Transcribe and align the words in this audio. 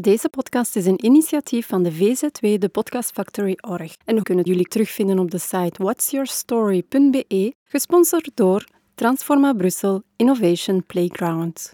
Deze 0.00 0.28
podcast 0.28 0.76
is 0.76 0.86
een 0.86 1.04
initiatief 1.04 1.66
van 1.66 1.82
de 1.82 1.92
VZW, 1.92 2.58
de 2.58 2.68
Podcast 2.68 3.10
Factory 3.10 3.58
Org. 3.60 3.94
En 4.04 4.14
we 4.14 4.22
kunnen 4.22 4.44
jullie 4.44 4.68
terugvinden 4.68 5.18
op 5.18 5.30
de 5.30 5.38
site 5.38 5.82
whatsyourstory.be, 5.82 7.54
gesponsord 7.64 8.30
door 8.34 8.64
Transforma 8.94 9.52
Brussel 9.52 10.02
Innovation 10.16 10.86
Playground. 10.86 11.72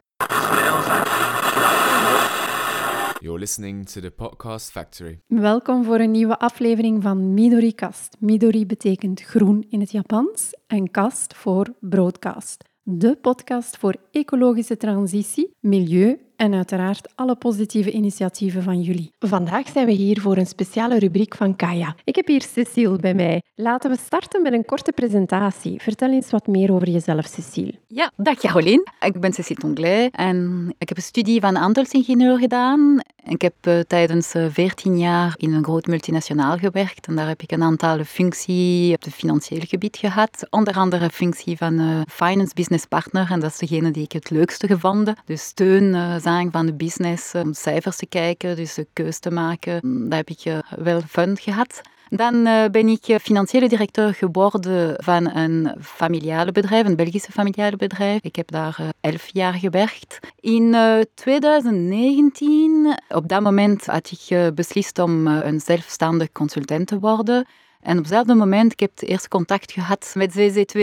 You're 3.21 3.39
listening 3.39 3.89
to 3.89 4.01
the 4.01 4.11
Podcast 4.11 4.71
Factory. 4.71 5.19
Welkom 5.27 5.85
voor 5.85 5.99
een 5.99 6.11
nieuwe 6.11 6.39
aflevering 6.39 7.03
van 7.03 7.35
Midori 7.35 7.75
Kast. 7.75 8.17
Midori 8.19 8.67
betekent 8.67 9.21
groen 9.21 9.67
in 9.69 9.81
het 9.81 9.91
Japans 9.91 10.51
en 10.67 10.91
kast 10.91 11.35
voor 11.35 11.75
broadcast. 11.81 12.65
De 12.83 13.17
podcast 13.17 13.77
voor 13.77 13.97
ecologische 14.11 14.77
transitie, 14.77 15.57
milieu 15.61 16.19
en 16.43 16.55
uiteraard 16.55 17.13
alle 17.15 17.35
positieve 17.35 17.91
initiatieven 17.91 18.63
van 18.63 18.81
jullie. 18.81 19.13
Vandaag 19.19 19.69
zijn 19.69 19.87
we 19.87 19.93
hier 19.93 20.21
voor 20.21 20.37
een 20.37 20.47
speciale 20.47 20.99
rubriek 20.99 21.35
van 21.37 21.57
Kaya. 21.57 21.95
Ik 22.05 22.17
heb 22.17 22.27
hier 22.27 22.43
Cecile 22.43 22.97
bij 22.97 23.15
mij. 23.15 23.43
Laten 23.55 23.91
we 23.91 23.97
starten 24.05 24.43
met 24.43 24.53
een 24.53 24.65
korte 24.65 24.93
presentatie. 24.93 25.81
Vertel 25.81 26.11
eens 26.11 26.31
wat 26.31 26.47
meer 26.47 26.73
over 26.73 26.89
jezelf, 26.89 27.27
Cecile. 27.27 27.75
Ja, 27.87 28.13
dag 28.17 28.39
Caroline. 28.39 28.87
Ik 29.01 29.21
ben 29.21 29.33
Cecile 29.33 29.61
Tonglay 29.61 30.09
en 30.13 30.69
ik 30.79 30.89
heb 30.89 30.97
een 30.97 31.03
studie 31.03 31.41
van 31.41 31.55
handelsingenieur 31.55 32.39
gedaan. 32.39 33.01
Ik 33.25 33.43
heb 33.43 33.55
uh, 33.69 33.81
tijdens 33.81 34.35
uh, 34.35 34.47
14 34.51 34.99
jaar 34.99 35.35
in 35.37 35.53
een 35.53 35.65
groot 35.65 35.87
multinationaal 35.87 36.57
gewerkt 36.57 37.07
en 37.07 37.17
daar 37.17 37.29
heb 37.29 37.43
ik 37.43 37.53
een 37.53 37.63
aantal 37.63 38.05
functies 38.05 38.95
op 38.95 39.03
het 39.03 39.15
financiële 39.15 39.67
gebied 39.67 39.97
gehad. 39.97 40.47
Onder 40.51 40.75
andere 40.75 41.11
functie 41.11 41.57
van 41.57 41.81
uh, 41.81 42.01
finance 42.07 42.55
business 42.55 42.87
partner 42.87 43.31
en 43.31 43.41
dat 43.41 43.51
is 43.51 43.59
degene 43.59 43.91
die 43.91 44.05
ik 44.05 44.13
het 44.13 44.31
leukste 44.31 44.67
gevonden. 44.67 45.17
Dus 45.25 45.43
steun 45.43 46.21
van 46.51 46.67
de 46.67 46.75
business, 46.75 47.35
om 47.35 47.55
cijfers 47.55 47.97
te 47.97 48.07
kijken, 48.07 48.57
dus 48.57 48.75
de 48.75 48.87
keus 48.93 49.19
te 49.19 49.31
maken. 49.31 50.09
Daar 50.09 50.19
heb 50.19 50.29
ik 50.29 50.63
wel 50.77 51.01
fun 51.01 51.37
gehad. 51.41 51.81
Dan 52.09 52.35
uh, 52.35 52.65
ben 52.71 52.89
ik 52.89 53.19
financiële 53.23 53.69
directeur 53.69 54.15
geworden 54.15 54.95
van 55.05 55.37
een 55.37 55.75
familiale 55.81 56.53
bedrijf, 56.53 56.87
een 56.87 56.97
Belgische 56.97 57.33
familiale 57.33 57.77
bedrijf. 57.77 58.23
Ik 58.23 58.37
heb 58.37 58.51
daar 58.51 58.79
elf 59.01 59.29
jaar 59.33 59.55
gewerkt. 59.55 60.19
In 60.41 60.63
uh, 60.63 61.01
2019, 61.15 62.99
op 63.09 63.29
dat 63.29 63.41
moment 63.41 63.87
had 63.87 64.11
ik 64.11 64.55
beslist 64.55 64.99
om 64.99 65.27
een 65.27 65.61
zelfstandig 65.61 66.33
consultant 66.33 66.87
te 66.87 66.99
worden. 66.99 67.47
En 67.83 67.93
op 67.93 68.05
hetzelfde 68.05 68.35
moment, 68.35 68.73
ik 68.73 68.81
heb 68.81 68.91
het 68.95 69.09
eerste 69.09 69.29
contact 69.29 69.73
gehad 69.73 70.13
met 70.17 70.39
CC2 70.39 70.79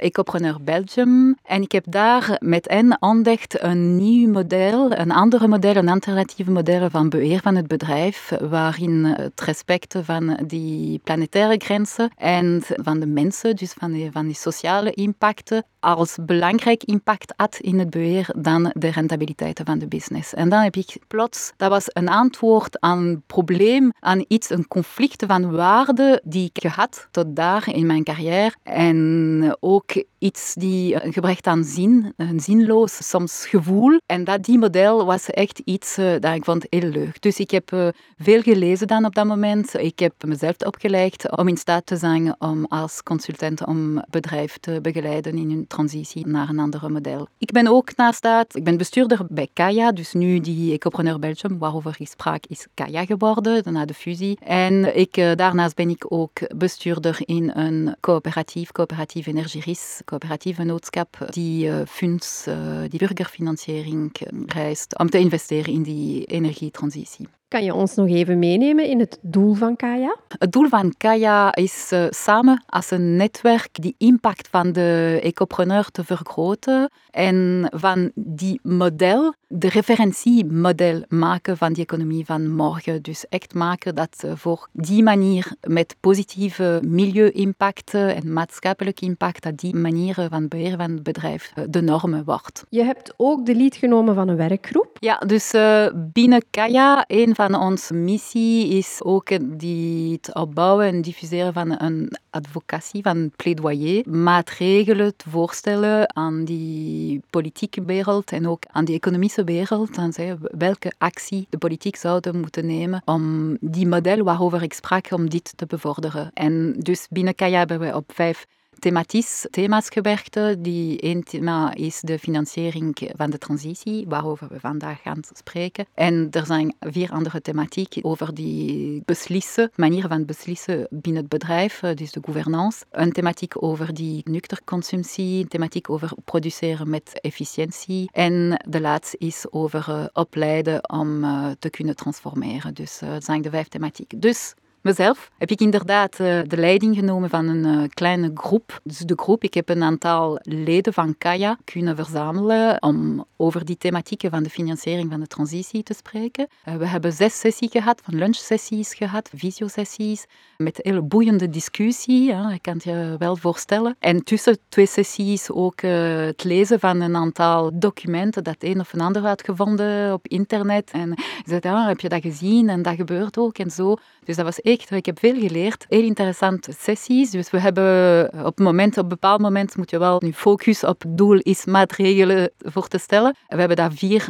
Ecopreneur 0.00 0.56
Belgium. 0.62 1.36
En 1.42 1.62
ik 1.62 1.72
heb 1.72 1.84
daar 1.88 2.36
met 2.40 2.68
hen 2.70 2.96
ontdekt 3.00 3.62
een 3.62 3.96
nieuw 3.96 4.30
model, 4.30 4.92
een 4.92 5.10
andere 5.10 5.48
model, 5.48 5.76
een 5.76 5.88
alternatief 5.88 6.46
model 6.46 6.90
van 6.90 7.08
beheer 7.08 7.40
van 7.40 7.56
het 7.56 7.66
bedrijf, 7.66 8.32
waarin 8.40 9.04
het 9.04 9.40
respect 9.40 9.96
van 10.02 10.38
die 10.46 10.98
planetaire 10.98 11.56
grenzen 11.58 12.10
en 12.16 12.62
van 12.66 13.00
de 13.00 13.06
mensen, 13.06 13.56
dus 13.56 13.72
van 13.72 13.92
die, 13.92 14.12
van 14.12 14.26
die 14.26 14.34
sociale 14.34 14.90
impacten, 14.90 15.64
als 15.84 16.16
belangrijk 16.20 16.84
impact 16.84 17.32
had 17.36 17.56
in 17.60 17.78
het 17.78 17.90
beheer 17.90 18.28
dan 18.36 18.72
de 18.76 18.88
rentabiliteiten 18.88 19.64
van 19.64 19.78
de 19.78 19.86
business. 19.86 20.34
En 20.34 20.48
dan 20.48 20.62
heb 20.62 20.76
ik 20.76 20.96
plots, 21.08 21.52
dat 21.56 21.70
was 21.70 21.84
een 21.88 22.08
antwoord 22.08 22.80
aan 22.80 22.98
een 22.98 23.22
probleem, 23.26 23.92
aan 24.00 24.24
iets, 24.28 24.50
een 24.50 24.68
conflict 24.68 25.24
van 25.26 25.50
waarden 25.50 26.20
die 26.24 26.50
ik 26.52 26.62
gehad 26.62 27.08
tot 27.10 27.36
daar 27.36 27.74
in 27.74 27.86
mijn 27.86 28.04
carrière. 28.04 28.54
En 28.62 29.56
ook 29.60 30.04
iets 30.18 30.54
die 30.54 30.98
gebracht 31.12 31.46
aan 31.46 31.64
zin, 31.64 32.12
een 32.16 32.40
zinloos 32.40 33.08
soms 33.08 33.46
gevoel. 33.46 34.00
En 34.06 34.24
dat 34.24 34.44
die 34.44 34.58
model 34.58 35.04
was 35.04 35.30
echt 35.30 35.58
iets 35.64 35.98
uh, 35.98 36.12
dat 36.20 36.34
ik 36.34 36.44
vond 36.44 36.66
heel 36.68 36.88
leuk. 36.88 37.22
Dus 37.22 37.38
ik 37.38 37.50
heb 37.50 37.72
uh, 37.72 37.88
veel 38.18 38.42
gelezen 38.42 38.86
dan 38.86 39.04
op 39.04 39.14
dat 39.14 39.26
moment. 39.26 39.74
Ik 39.74 39.98
heb 39.98 40.14
mezelf 40.26 40.56
opgelegd 40.66 41.36
om 41.36 41.48
in 41.48 41.56
staat 41.56 41.86
te 41.86 41.96
zijn 41.96 42.34
om 42.38 42.64
als 42.64 43.02
consultant 43.02 43.66
om 43.66 44.04
bedrijf 44.10 44.58
te 44.58 44.78
begeleiden 44.82 45.36
in 45.36 45.50
hun 45.50 45.66
transitie 45.74 46.26
naar 46.26 46.48
een 46.48 46.58
ander 46.58 46.92
model. 46.92 47.28
Ik 47.38 47.52
ben 47.52 47.66
ook 47.66 47.96
naast 47.96 48.22
dat, 48.22 48.56
ik 48.56 48.64
ben 48.64 48.76
bestuurder 48.76 49.20
bij 49.28 49.48
Kaya, 49.52 49.92
dus 49.92 50.12
nu 50.12 50.40
die 50.40 50.72
Ecopreneur 50.72 51.18
Belgium, 51.18 51.58
waarover 51.58 51.94
ik 51.98 52.08
sprak, 52.08 52.46
is 52.46 52.66
Kaya 52.74 53.04
geworden, 53.04 53.72
na 53.72 53.84
de 53.84 53.94
fusie. 53.94 54.38
En 54.40 54.96
ik, 54.96 55.16
uh, 55.16 55.34
daarnaast 55.34 55.76
ben 55.76 55.90
ik 55.90 56.04
ook 56.08 56.56
bestuurder 56.56 57.18
in 57.24 57.50
een 57.54 57.96
coöperatief, 58.00 58.72
coöperatief 58.72 59.26
Energieris, 59.26 60.00
coöperatieve 60.04 60.62
noodschap, 60.64 61.26
die 61.30 61.66
uh, 61.66 61.74
funds, 61.86 62.46
uh, 62.48 62.54
die 62.88 62.98
burgerfinanciering 62.98 64.12
reist 64.46 64.98
om 64.98 65.10
te 65.10 65.18
investeren 65.18 65.72
in 65.72 65.82
die 65.82 66.24
energietransitie. 66.24 67.28
Kan 67.54 67.64
je 67.64 67.74
ons 67.74 67.94
nog 67.94 68.08
even 68.08 68.38
meenemen 68.38 68.88
in 68.88 69.00
het 69.00 69.18
doel 69.22 69.54
van 69.54 69.76
Kaya? 69.76 70.16
Het 70.38 70.52
doel 70.52 70.68
van 70.68 70.94
Kaya 70.96 71.54
is 71.54 71.90
uh, 71.92 72.06
samen 72.10 72.64
als 72.66 72.90
een 72.90 73.16
netwerk 73.16 73.68
die 73.72 73.94
impact 73.98 74.48
van 74.48 74.72
de 74.72 75.20
ecopreneur 75.22 75.90
te 75.90 76.04
vergroten 76.04 76.90
en 77.10 77.68
van 77.74 78.10
die 78.14 78.60
model, 78.62 79.34
de 79.56 79.68
referentiemodel 79.68 81.02
maken 81.08 81.56
van 81.56 81.72
die 81.72 81.82
economie 81.82 82.24
van 82.24 82.50
morgen. 82.50 83.02
Dus 83.02 83.28
echt 83.28 83.54
maken 83.54 83.94
dat 83.94 84.24
voor 84.34 84.68
die 84.72 85.02
manier 85.02 85.52
met 85.60 85.96
positieve 86.00 86.80
milieu-impacten 86.86 88.14
en 88.14 88.32
maatschappelijk 88.32 89.00
impact, 89.00 89.42
dat 89.42 89.58
die 89.58 89.74
manier 89.74 90.26
van 90.30 90.48
beheer 90.48 90.76
van 90.76 90.90
het 90.90 91.02
bedrijf 91.02 91.52
uh, 91.58 91.64
de 91.68 91.80
normen 91.80 92.24
wordt. 92.24 92.64
Je 92.68 92.82
hebt 92.82 93.14
ook 93.16 93.46
de 93.46 93.54
lead 93.54 93.76
genomen 93.76 94.14
van 94.14 94.28
een 94.28 94.36
werkgroep? 94.36 94.96
Ja, 95.00 95.18
dus 95.18 95.52
binnen 95.94 96.44
Kaya, 96.50 97.04
een 97.06 97.34
van 97.34 97.54
onze 97.54 97.94
missie 97.94 98.68
is 98.68 99.00
ook 99.02 99.58
die 99.58 100.12
het 100.12 100.34
opbouwen 100.34 100.86
en 100.86 101.02
diffuseren 101.02 101.52
van 101.52 101.80
een 101.80 102.16
advocatie, 102.30 103.02
van 103.02 103.16
een 103.16 103.32
plaidoyer. 103.36 104.02
Maatregelen 104.08 105.16
te 105.16 105.30
voorstellen 105.30 106.14
aan 106.16 106.44
die 106.44 107.20
politieke 107.30 107.84
wereld 107.84 108.32
en 108.32 108.48
ook 108.48 108.62
aan 108.70 108.84
die 108.84 108.94
economische 108.94 109.43
wereld. 109.44 109.94
Dan 109.94 110.12
zeggen 110.12 110.38
welke 110.40 110.92
actie 110.98 111.46
de 111.50 111.58
politiek 111.58 111.96
zouden 111.96 112.40
moeten 112.40 112.66
nemen 112.66 113.02
om 113.04 113.56
die 113.60 113.86
model 113.86 114.24
waarover 114.24 114.62
ik 114.62 114.72
sprak, 114.72 115.10
om 115.10 115.30
dit 115.30 115.52
te 115.56 115.66
bevorderen. 115.66 116.30
En 116.34 116.74
dus 116.78 117.06
binnen 117.10 117.34
Kaya 117.34 117.58
hebben 117.58 117.80
we 117.80 117.94
op 117.94 118.12
vijf 118.14 118.46
thematisch 118.84 119.46
thema's 119.50 119.88
gewerkt. 119.88 120.38
Die 120.58 121.00
één 121.00 121.22
thema 121.22 121.74
is 121.74 122.00
de 122.00 122.18
financiering 122.18 123.10
van 123.16 123.30
de 123.30 123.38
transitie, 123.38 124.04
waarover 124.08 124.48
we 124.48 124.60
vandaag 124.60 125.02
gaan 125.02 125.20
spreken. 125.32 125.86
En 125.94 126.28
er 126.30 126.46
zijn 126.46 126.74
vier 126.80 127.10
andere 127.10 127.40
thematieken 127.40 128.04
over 128.04 128.34
die 128.34 129.02
beslissen, 129.04 129.70
manier 129.74 130.08
van 130.08 130.24
beslissen 130.24 130.86
binnen 130.90 131.22
het 131.22 131.30
bedrijf, 131.30 131.80
dus 131.80 132.12
de 132.12 132.20
gouvernance. 132.24 132.84
Een 132.90 133.12
thematiek 133.12 133.62
over 133.62 133.94
die 133.94 134.20
nuchterconsumptie, 134.24 135.42
een 135.42 135.48
thematiek 135.48 135.90
over 135.90 136.12
produceren 136.24 136.90
met 136.90 137.20
efficiëntie. 137.20 138.08
En 138.12 138.64
de 138.68 138.80
laatste 138.80 139.16
is 139.18 139.46
over 139.50 140.10
opleiden 140.12 140.90
om 140.90 141.20
te 141.58 141.70
kunnen 141.70 141.96
transformeren. 141.96 142.74
Dus 142.74 142.98
dat 142.98 143.24
zijn 143.24 143.42
de 143.42 143.50
vijf 143.50 143.68
thematieken. 143.68 144.20
Dus 144.20 144.54
mezelf 144.84 145.30
heb 145.38 145.50
ik 145.50 145.60
inderdaad 145.60 146.20
uh, 146.20 146.40
de 146.46 146.56
leiding 146.56 146.96
genomen 146.96 147.30
van 147.30 147.48
een 147.48 147.64
uh, 147.66 147.88
kleine 147.88 148.30
groep. 148.34 148.80
Dus 148.82 148.98
de 148.98 149.14
groep, 149.16 149.42
ik 149.42 149.54
heb 149.54 149.68
een 149.68 149.82
aantal 149.82 150.38
leden 150.42 150.92
van 150.92 151.18
Kaya 151.18 151.58
kunnen 151.64 151.96
verzamelen 151.96 152.82
om 152.82 153.24
over 153.36 153.64
die 153.64 153.76
thematieken 153.76 154.30
van 154.30 154.42
de 154.42 154.50
financiering 154.50 155.10
van 155.10 155.20
de 155.20 155.26
transitie 155.26 155.82
te 155.82 155.94
spreken. 155.94 156.48
Uh, 156.68 156.76
we 156.76 156.86
hebben 156.86 157.12
zes 157.12 157.40
sessies 157.40 157.70
gehad, 157.70 158.00
van 158.04 158.14
lunchsessies 158.14 158.94
gehad, 158.94 159.30
visiosessies, 159.34 160.26
met 160.56 160.80
hele 160.82 161.02
boeiende 161.02 161.50
discussie, 161.50 162.24
je 162.24 162.58
kan 162.60 162.74
het 162.74 162.84
je 162.84 163.14
wel 163.18 163.36
voorstellen. 163.36 163.96
En 163.98 164.24
tussen 164.24 164.58
twee 164.68 164.86
sessies 164.86 165.50
ook 165.50 165.80
het 165.80 166.44
lezen 166.44 166.80
van 166.80 167.00
een 167.00 167.16
aantal 167.16 167.70
documenten 167.78 168.44
dat 168.44 168.56
een 168.58 168.80
of 168.80 168.92
een 168.92 169.00
ander 169.00 169.22
had 169.22 169.44
gevonden 169.44 170.12
op 170.12 170.28
internet. 170.28 170.90
En 170.90 171.12
ik 171.12 171.42
zei, 171.44 171.60
ja, 171.62 171.88
heb 171.88 172.00
je 172.00 172.08
dat 172.08 172.22
gezien? 172.22 172.68
En 172.68 172.82
dat 172.82 172.94
gebeurt 172.94 173.38
ook 173.38 173.58
en 173.58 173.70
zo. 173.70 173.96
Dus 174.24 174.36
dat 174.36 174.44
was 174.44 174.60
echt, 174.60 174.90
ik 174.90 175.06
heb 175.06 175.18
veel 175.18 175.40
geleerd. 175.40 175.86
Heel 175.88 176.02
interessante 176.02 176.72
sessies. 176.78 177.30
Dus 177.30 177.50
we 177.50 177.60
hebben 177.60 178.28
op, 178.32 178.44
het 178.44 178.58
moment, 178.58 178.96
op 178.96 179.02
een 179.02 179.08
bepaald 179.08 179.40
moment 179.40 179.76
moet 179.76 179.90
je 179.90 179.98
wel 179.98 180.20
nu 180.24 180.32
focus 180.32 180.84
op 180.84 181.04
doel 181.08 181.38
is 181.38 181.64
maatregelen 181.64 182.50
voor 182.58 182.88
te 182.88 182.98
stellen. 182.98 183.36
We 183.48 183.58
hebben 183.58 183.76
daar 183.76 183.92
vier 183.92 184.28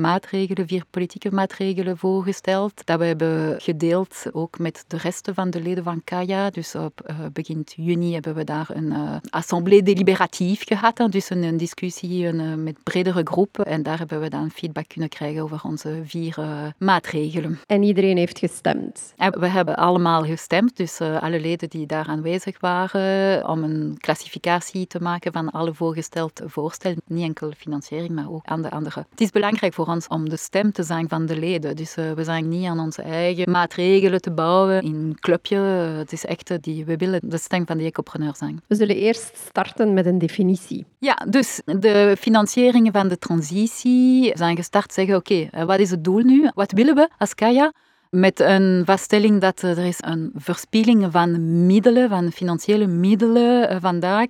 maatregelen, 0.00 0.66
vier 0.66 0.84
politieke 0.90 1.30
maatregelen 1.30 1.98
voorgesteld. 1.98 2.86
Dat 2.86 2.98
we 2.98 3.04
hebben 3.04 3.60
gedeeld 3.60 4.24
ook 4.32 4.58
met 4.58 4.84
de 4.86 4.96
rest 4.96 5.30
van 5.34 5.50
de 5.50 5.62
leden 5.62 5.84
van 5.84 6.04
Kaya. 6.04 6.50
Dus 6.50 6.74
op 6.74 7.00
uh, 7.06 7.16
begin 7.32 7.62
juni 7.76 8.12
hebben 8.12 8.34
we 8.34 8.44
daar 8.44 8.66
een 8.72 8.90
uh, 8.90 9.16
assemblée 9.30 9.82
deliberatief 9.82 10.66
gehad. 10.66 11.06
Dus 11.10 11.30
een, 11.30 11.42
een 11.42 11.56
discussie 11.56 12.26
een, 12.26 12.40
uh, 12.40 12.54
met 12.54 12.82
bredere 12.82 13.20
groepen. 13.24 13.64
En 13.64 13.82
daar 13.82 13.98
hebben 13.98 14.20
we 14.20 14.28
dan 14.28 14.50
feedback 14.50 14.88
kunnen 14.88 15.08
krijgen 15.08 15.42
over 15.42 15.60
onze 15.64 16.02
vier 16.04 16.36
maatregelen. 16.78 17.60
En 17.66 17.82
iedereen 17.82 18.16
heeft 18.16 18.38
gestemd? 18.38 19.14
En 19.16 19.33
we 19.38 19.46
hebben 19.46 19.76
allemaal 19.76 20.24
gestemd, 20.24 20.76
dus 20.76 21.00
uh, 21.00 21.22
alle 21.22 21.40
leden 21.40 21.68
die 21.68 21.86
daar 21.86 22.06
aanwezig 22.06 22.60
waren, 22.60 23.48
om 23.48 23.62
een 23.62 23.96
klassificatie 24.00 24.86
te 24.86 25.00
maken 25.00 25.32
van 25.32 25.50
alle 25.50 25.74
voorgestelde 25.74 26.48
voorstellen. 26.48 27.02
Niet 27.06 27.24
enkel 27.24 27.52
financiering, 27.56 28.10
maar 28.10 28.30
ook 28.30 28.44
aan 28.44 28.62
de 28.62 28.70
andere. 28.70 29.06
Het 29.10 29.20
is 29.20 29.30
belangrijk 29.30 29.74
voor 29.74 29.86
ons 29.86 30.08
om 30.08 30.28
de 30.28 30.36
stem 30.36 30.72
te 30.72 30.82
zijn 30.82 31.08
van 31.08 31.26
de 31.26 31.38
leden. 31.38 31.76
Dus 31.76 31.96
uh, 31.96 32.12
we 32.12 32.24
zijn 32.24 32.48
niet 32.48 32.66
aan 32.66 32.80
onze 32.80 33.02
eigen 33.02 33.50
maatregelen 33.50 34.20
te 34.20 34.30
bouwen 34.30 34.82
in 34.82 34.94
een 34.94 35.16
clubje. 35.20 35.56
Het 35.56 36.12
is 36.12 36.24
echt 36.24 36.62
die, 36.62 36.84
we 36.84 36.96
willen 36.96 37.20
de 37.22 37.38
stem 37.38 37.66
van 37.66 37.78
de 37.78 37.84
ecopreneur 37.84 38.36
zijn. 38.36 38.62
We 38.66 38.74
zullen 38.74 38.96
eerst 38.96 39.36
starten 39.48 39.94
met 39.94 40.06
een 40.06 40.18
definitie. 40.18 40.84
Ja, 40.98 41.26
dus 41.28 41.60
de 41.64 42.16
financieringen 42.18 42.92
van 42.92 43.08
de 43.08 43.18
transitie 43.18 44.32
zijn 44.34 44.56
gestart 44.56 44.92
zeggen, 44.92 45.16
oké, 45.16 45.48
okay, 45.52 45.66
wat 45.66 45.78
is 45.78 45.90
het 45.90 46.04
doel 46.04 46.22
nu? 46.22 46.50
Wat 46.54 46.72
willen 46.72 46.94
we 46.94 47.08
als 47.18 47.34
Kaya? 47.34 47.72
Met 48.14 48.40
een 48.40 48.82
vaststelling 48.84 49.40
dat 49.40 49.62
er 49.62 49.78
is 49.78 49.98
een 50.00 50.30
verspilling 50.34 51.06
van 51.10 51.66
middelen, 51.66 52.08
van 52.08 52.32
financiële 52.32 52.86
middelen 52.86 53.68
eh, 53.68 53.76
vandaag. 53.80 54.26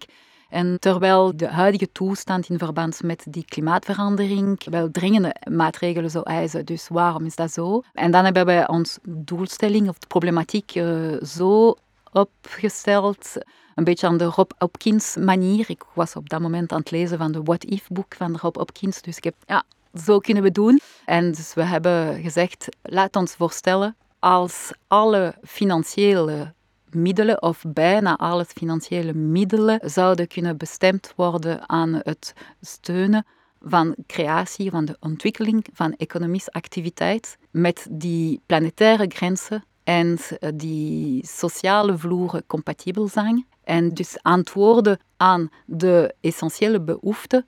En 0.49 0.81
terwijl 0.81 1.37
de 1.37 1.49
huidige 1.49 1.93
toestand 1.93 2.49
in 2.49 2.59
verband 2.59 3.03
met 3.03 3.25
die 3.29 3.45
klimaatverandering 3.45 4.65
wel 4.71 4.91
dringende 4.91 5.35
maatregelen 5.51 6.11
zou 6.11 6.25
eisen. 6.25 6.65
Dus 6.65 6.89
waarom 6.89 7.25
is 7.25 7.37
dat 7.37 7.53
zo? 7.53 7.83
En 7.93 8.11
dan 8.11 8.25
hebben 8.25 8.47
we 8.47 8.69
ons 8.69 8.99
doelstelling 9.03 9.89
of 9.89 9.99
de 9.99 10.07
problematiek 10.07 10.75
uh, 10.75 11.23
zo 11.23 11.77
opgesteld, 12.13 13.33
een 13.75 13.85
beetje 13.85 14.07
aan 14.07 14.17
de 14.17 14.25
Rob 14.25 14.51
Hopkins 14.59 15.17
manier. 15.17 15.65
Ik 15.69 15.83
was 15.95 16.17
op 16.17 16.29
dat 16.29 16.41
moment 16.41 16.73
aan 16.73 16.79
het 16.79 16.91
lezen 16.91 17.19
van 17.19 17.33
de 17.33 17.43
What 17.43 17.65
If 17.65 17.89
boek 17.89 18.15
van 18.15 18.37
Rob 18.41 18.57
Hopkins, 18.57 19.03
dus 19.03 19.17
ik 19.17 19.25
heb 19.25 19.35
ja, 19.47 19.65
zo 20.05 20.19
kunnen 20.19 20.43
we 20.43 20.51
doen. 20.51 20.81
En 21.05 21.33
dus 21.33 21.55
we 21.55 21.63
hebben 21.63 22.23
gezegd, 22.23 22.69
laat 22.83 23.17
ons 23.17 23.35
voorstellen, 23.35 23.97
als 24.19 24.73
alle 24.87 25.35
financiële 25.43 26.55
middelen, 26.91 27.43
of 27.43 27.65
bijna 27.69 28.17
alle 28.17 28.45
financiële 28.45 29.15
middelen, 29.15 29.81
zouden 29.91 30.29
kunnen 30.29 30.57
bestemd 30.57 31.13
worden 31.17 31.69
aan 31.69 32.01
het 32.03 32.33
steunen 32.61 33.27
van 33.61 33.95
creatie, 34.07 34.71
van 34.71 34.85
de 34.85 34.97
ontwikkeling 35.01 35.67
van 35.73 35.93
economische 35.93 36.51
activiteit, 36.51 37.37
met 37.51 37.87
die 37.91 38.41
planetaire 38.47 39.07
grenzen 39.09 39.65
en 39.85 40.19
die 40.55 41.27
sociale 41.27 41.99
vloeren 41.99 42.47
compatibel 42.47 43.09
zijn. 43.09 43.47
En 43.65 43.89
dus 43.89 44.19
antwoorden 44.23 44.99
aan 45.17 45.49
de 45.67 46.15
essentiële 46.21 46.81
behoeften 46.81 47.47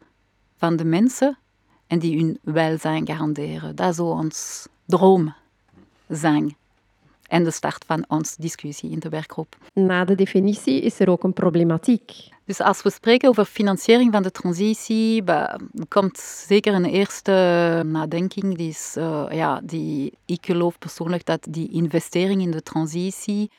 van 0.56 0.76
de 0.76 0.84
mensen 0.84 1.38
en 1.86 1.98
die 1.98 2.16
hun 2.16 2.38
welzijn 2.42 3.06
garanderen. 3.06 3.76
Dat 3.76 3.94
zou 3.94 4.08
ons 4.08 4.66
droom 4.84 5.34
zijn. 6.08 6.56
En 7.28 7.44
de 7.44 7.50
start 7.50 7.84
van 7.86 8.04
onze 8.08 8.34
discussie 8.38 8.90
in 8.90 8.98
de 8.98 9.08
werkgroep. 9.08 9.56
Na 9.72 10.04
de 10.04 10.14
definitie 10.14 10.80
is 10.80 11.00
er 11.00 11.10
ook 11.10 11.24
een 11.24 11.32
problematiek. 11.32 12.12
Dus 12.44 12.60
als 12.60 12.82
we 12.82 12.90
spreken 12.90 13.28
over 13.28 13.44
financiering 13.44 14.12
van 14.12 14.22
de 14.22 14.30
transitie, 14.30 15.24
komt 15.88 16.18
zeker 16.46 16.74
een 16.74 16.84
eerste 16.84 17.32
nadenking. 17.86 18.56
Die 18.56 18.68
is, 18.68 18.94
uh, 18.98 19.24
ja, 19.30 19.60
die, 19.64 20.12
ik 20.24 20.46
geloof 20.46 20.78
persoonlijk 20.78 21.24
dat 21.24 21.46
die 21.50 21.70
investering 21.70 22.42
in 22.42 22.50
de 22.50 22.62
transitie 22.62 23.50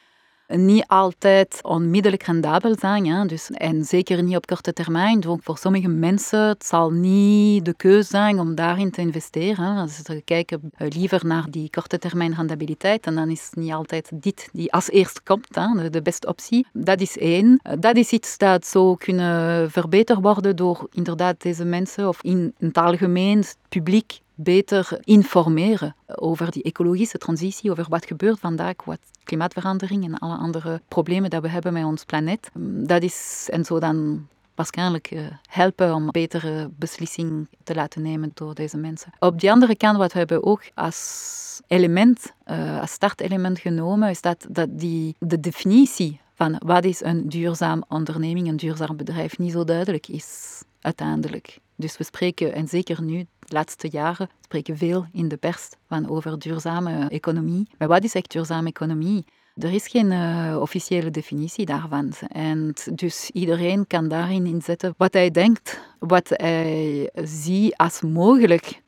niet 0.47 0.87
altijd 0.87 1.59
onmiddellijk 1.61 2.23
rendabel 2.23 2.75
zijn. 2.79 3.05
Hè? 3.05 3.25
Dus, 3.25 3.49
en 3.49 3.85
zeker 3.85 4.23
niet 4.23 4.35
op 4.35 4.45
korte 4.45 4.73
termijn. 4.73 5.19
Dus 5.19 5.35
voor 5.41 5.57
sommige 5.57 5.87
mensen 5.87 6.47
het 6.47 6.65
zal 6.65 6.89
niet 6.89 7.65
de 7.65 7.73
keuze 7.73 8.09
zijn 8.09 8.39
om 8.39 8.55
daarin 8.55 8.91
te 8.91 9.01
investeren. 9.01 9.77
Als 9.77 9.95
ze 10.03 10.21
kijken 10.25 10.71
liever 10.77 11.25
naar 11.25 11.45
die 11.49 11.69
korte 11.69 11.97
termijn 11.99 12.35
rendabiliteit, 12.35 13.05
en 13.05 13.15
dan 13.15 13.29
is 13.29 13.49
niet 13.51 13.71
altijd 13.71 14.09
dit 14.13 14.49
die 14.51 14.73
als 14.73 14.89
eerst 14.89 15.23
komt, 15.23 15.55
hè, 15.55 15.89
de 15.89 16.01
beste 16.01 16.27
optie. 16.27 16.67
Dat 16.73 17.01
is 17.01 17.17
één. 17.17 17.61
Dat 17.79 17.95
is 17.95 18.11
iets 18.11 18.37
dat 18.37 18.65
zou 18.65 18.97
kunnen 18.97 19.71
verbeterd 19.71 20.21
worden 20.21 20.55
door 20.55 20.87
inderdaad 20.91 21.41
deze 21.41 21.65
mensen 21.65 22.07
of 22.07 22.23
in 22.23 22.53
het 22.57 22.77
algemeen 22.77 23.37
het 23.37 23.57
publiek 23.69 24.19
beter 24.37 24.99
informeren 25.03 25.95
over 26.05 26.51
die 26.51 26.63
ecologische 26.63 27.17
transitie, 27.17 27.71
over 27.71 27.85
wat 27.89 28.05
gebeurt 28.05 28.39
vandaag, 28.39 28.75
wat 28.85 28.99
klimaatverandering 29.23 30.03
en 30.03 30.17
alle 30.17 30.35
andere 30.35 30.81
problemen 30.87 31.29
dat 31.29 31.41
we 31.41 31.49
hebben 31.49 31.73
met 31.73 31.83
ons 31.83 32.03
planeet. 32.03 32.49
Dat 32.85 33.03
is, 33.03 33.47
en 33.51 33.65
zo 33.65 33.79
dan 33.79 34.27
waarschijnlijk 34.55 35.11
uh, 35.11 35.25
helpen 35.49 35.93
om 35.93 36.11
betere 36.11 36.69
beslissingen 36.75 37.49
te 37.63 37.75
laten 37.75 38.01
nemen 38.01 38.31
door 38.33 38.53
deze 38.53 38.77
mensen. 38.77 39.11
Op 39.19 39.39
de 39.39 39.51
andere 39.51 39.75
kant, 39.75 39.97
wat 39.97 40.11
we 40.13 40.17
hebben 40.17 40.43
ook 40.43 40.63
als 40.73 41.61
element, 41.67 42.33
uh, 42.45 42.79
als 42.81 42.91
startelement 42.91 43.59
genomen, 43.59 44.09
is 44.09 44.21
dat, 44.21 44.45
dat 44.49 44.79
die, 44.79 45.15
de 45.19 45.39
definitie 45.39 46.19
van 46.33 46.61
wat 46.65 46.85
is 46.85 47.03
een 47.03 47.29
duurzaam 47.29 47.83
onderneming, 47.87 48.47
een 48.47 48.57
duurzaam 48.57 48.97
bedrijf, 48.97 49.37
niet 49.37 49.51
zo 49.51 49.63
duidelijk 49.63 50.07
is 50.07 50.61
uiteindelijk. 50.81 51.59
Dus 51.79 51.97
we 51.97 52.03
spreken, 52.03 52.53
en 52.53 52.67
zeker 52.67 53.01
nu, 53.01 53.17
de 53.39 53.53
laatste 53.53 53.87
jaren, 53.91 54.29
spreken 54.41 54.77
veel 54.77 55.05
in 55.11 55.27
de 55.27 55.37
pers 55.37 55.69
van 55.87 56.09
over 56.09 56.39
duurzame 56.39 57.09
economie. 57.09 57.67
Maar 57.77 57.87
wat 57.87 58.03
is 58.03 58.13
echt 58.13 58.31
duurzame 58.31 58.67
economie? 58.67 59.25
Er 59.55 59.73
is 59.73 59.87
geen 59.87 60.11
uh, 60.11 60.57
officiële 60.59 61.11
definitie 61.11 61.65
daarvan. 61.65 62.13
En 62.27 62.73
dus 62.93 63.29
iedereen 63.33 63.87
kan 63.87 64.07
daarin 64.07 64.45
inzetten 64.45 64.93
wat 64.97 65.13
hij 65.13 65.31
denkt, 65.31 65.81
wat 65.99 66.29
hij 66.29 67.09
ziet 67.23 67.75
als 67.75 68.01
mogelijk 68.01 68.81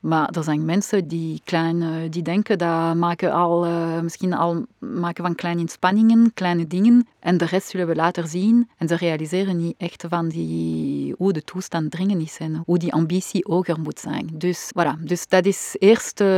maar 0.00 0.28
er 0.28 0.42
zijn 0.42 0.64
mensen 0.64 1.08
die, 1.08 1.40
klein, 1.44 2.10
die 2.10 2.22
denken 2.22 2.58
dat 2.58 2.94
maken 2.94 3.32
al, 3.32 3.66
uh, 3.66 4.00
misschien 4.00 4.32
al 4.32 4.66
maken 4.78 5.24
van 5.24 5.34
kleine 5.34 5.60
inspanningen, 5.60 6.30
kleine 6.34 6.66
dingen. 6.66 7.08
En 7.28 7.36
de 7.36 7.44
rest 7.44 7.68
zullen 7.68 7.86
we 7.86 7.94
later 7.94 8.26
zien. 8.26 8.68
En 8.76 8.88
ze 8.88 8.96
realiseren 8.96 9.56
niet 9.56 9.74
echt 9.78 10.04
van 10.08 10.28
die, 10.28 11.14
hoe 11.18 11.32
de 11.32 11.44
toestand 11.44 11.90
dringend 11.90 12.22
is 12.22 12.38
en 12.38 12.62
hoe 12.64 12.78
die 12.78 12.92
ambitie 12.92 13.44
hoger 13.48 13.80
moet 13.80 13.98
zijn. 13.98 14.30
Dus, 14.32 14.70
voilà. 14.72 15.02
dus 15.04 15.28
dat 15.28 15.46
is 15.46 15.76
eerst, 15.78 16.20
uh, 16.20 16.28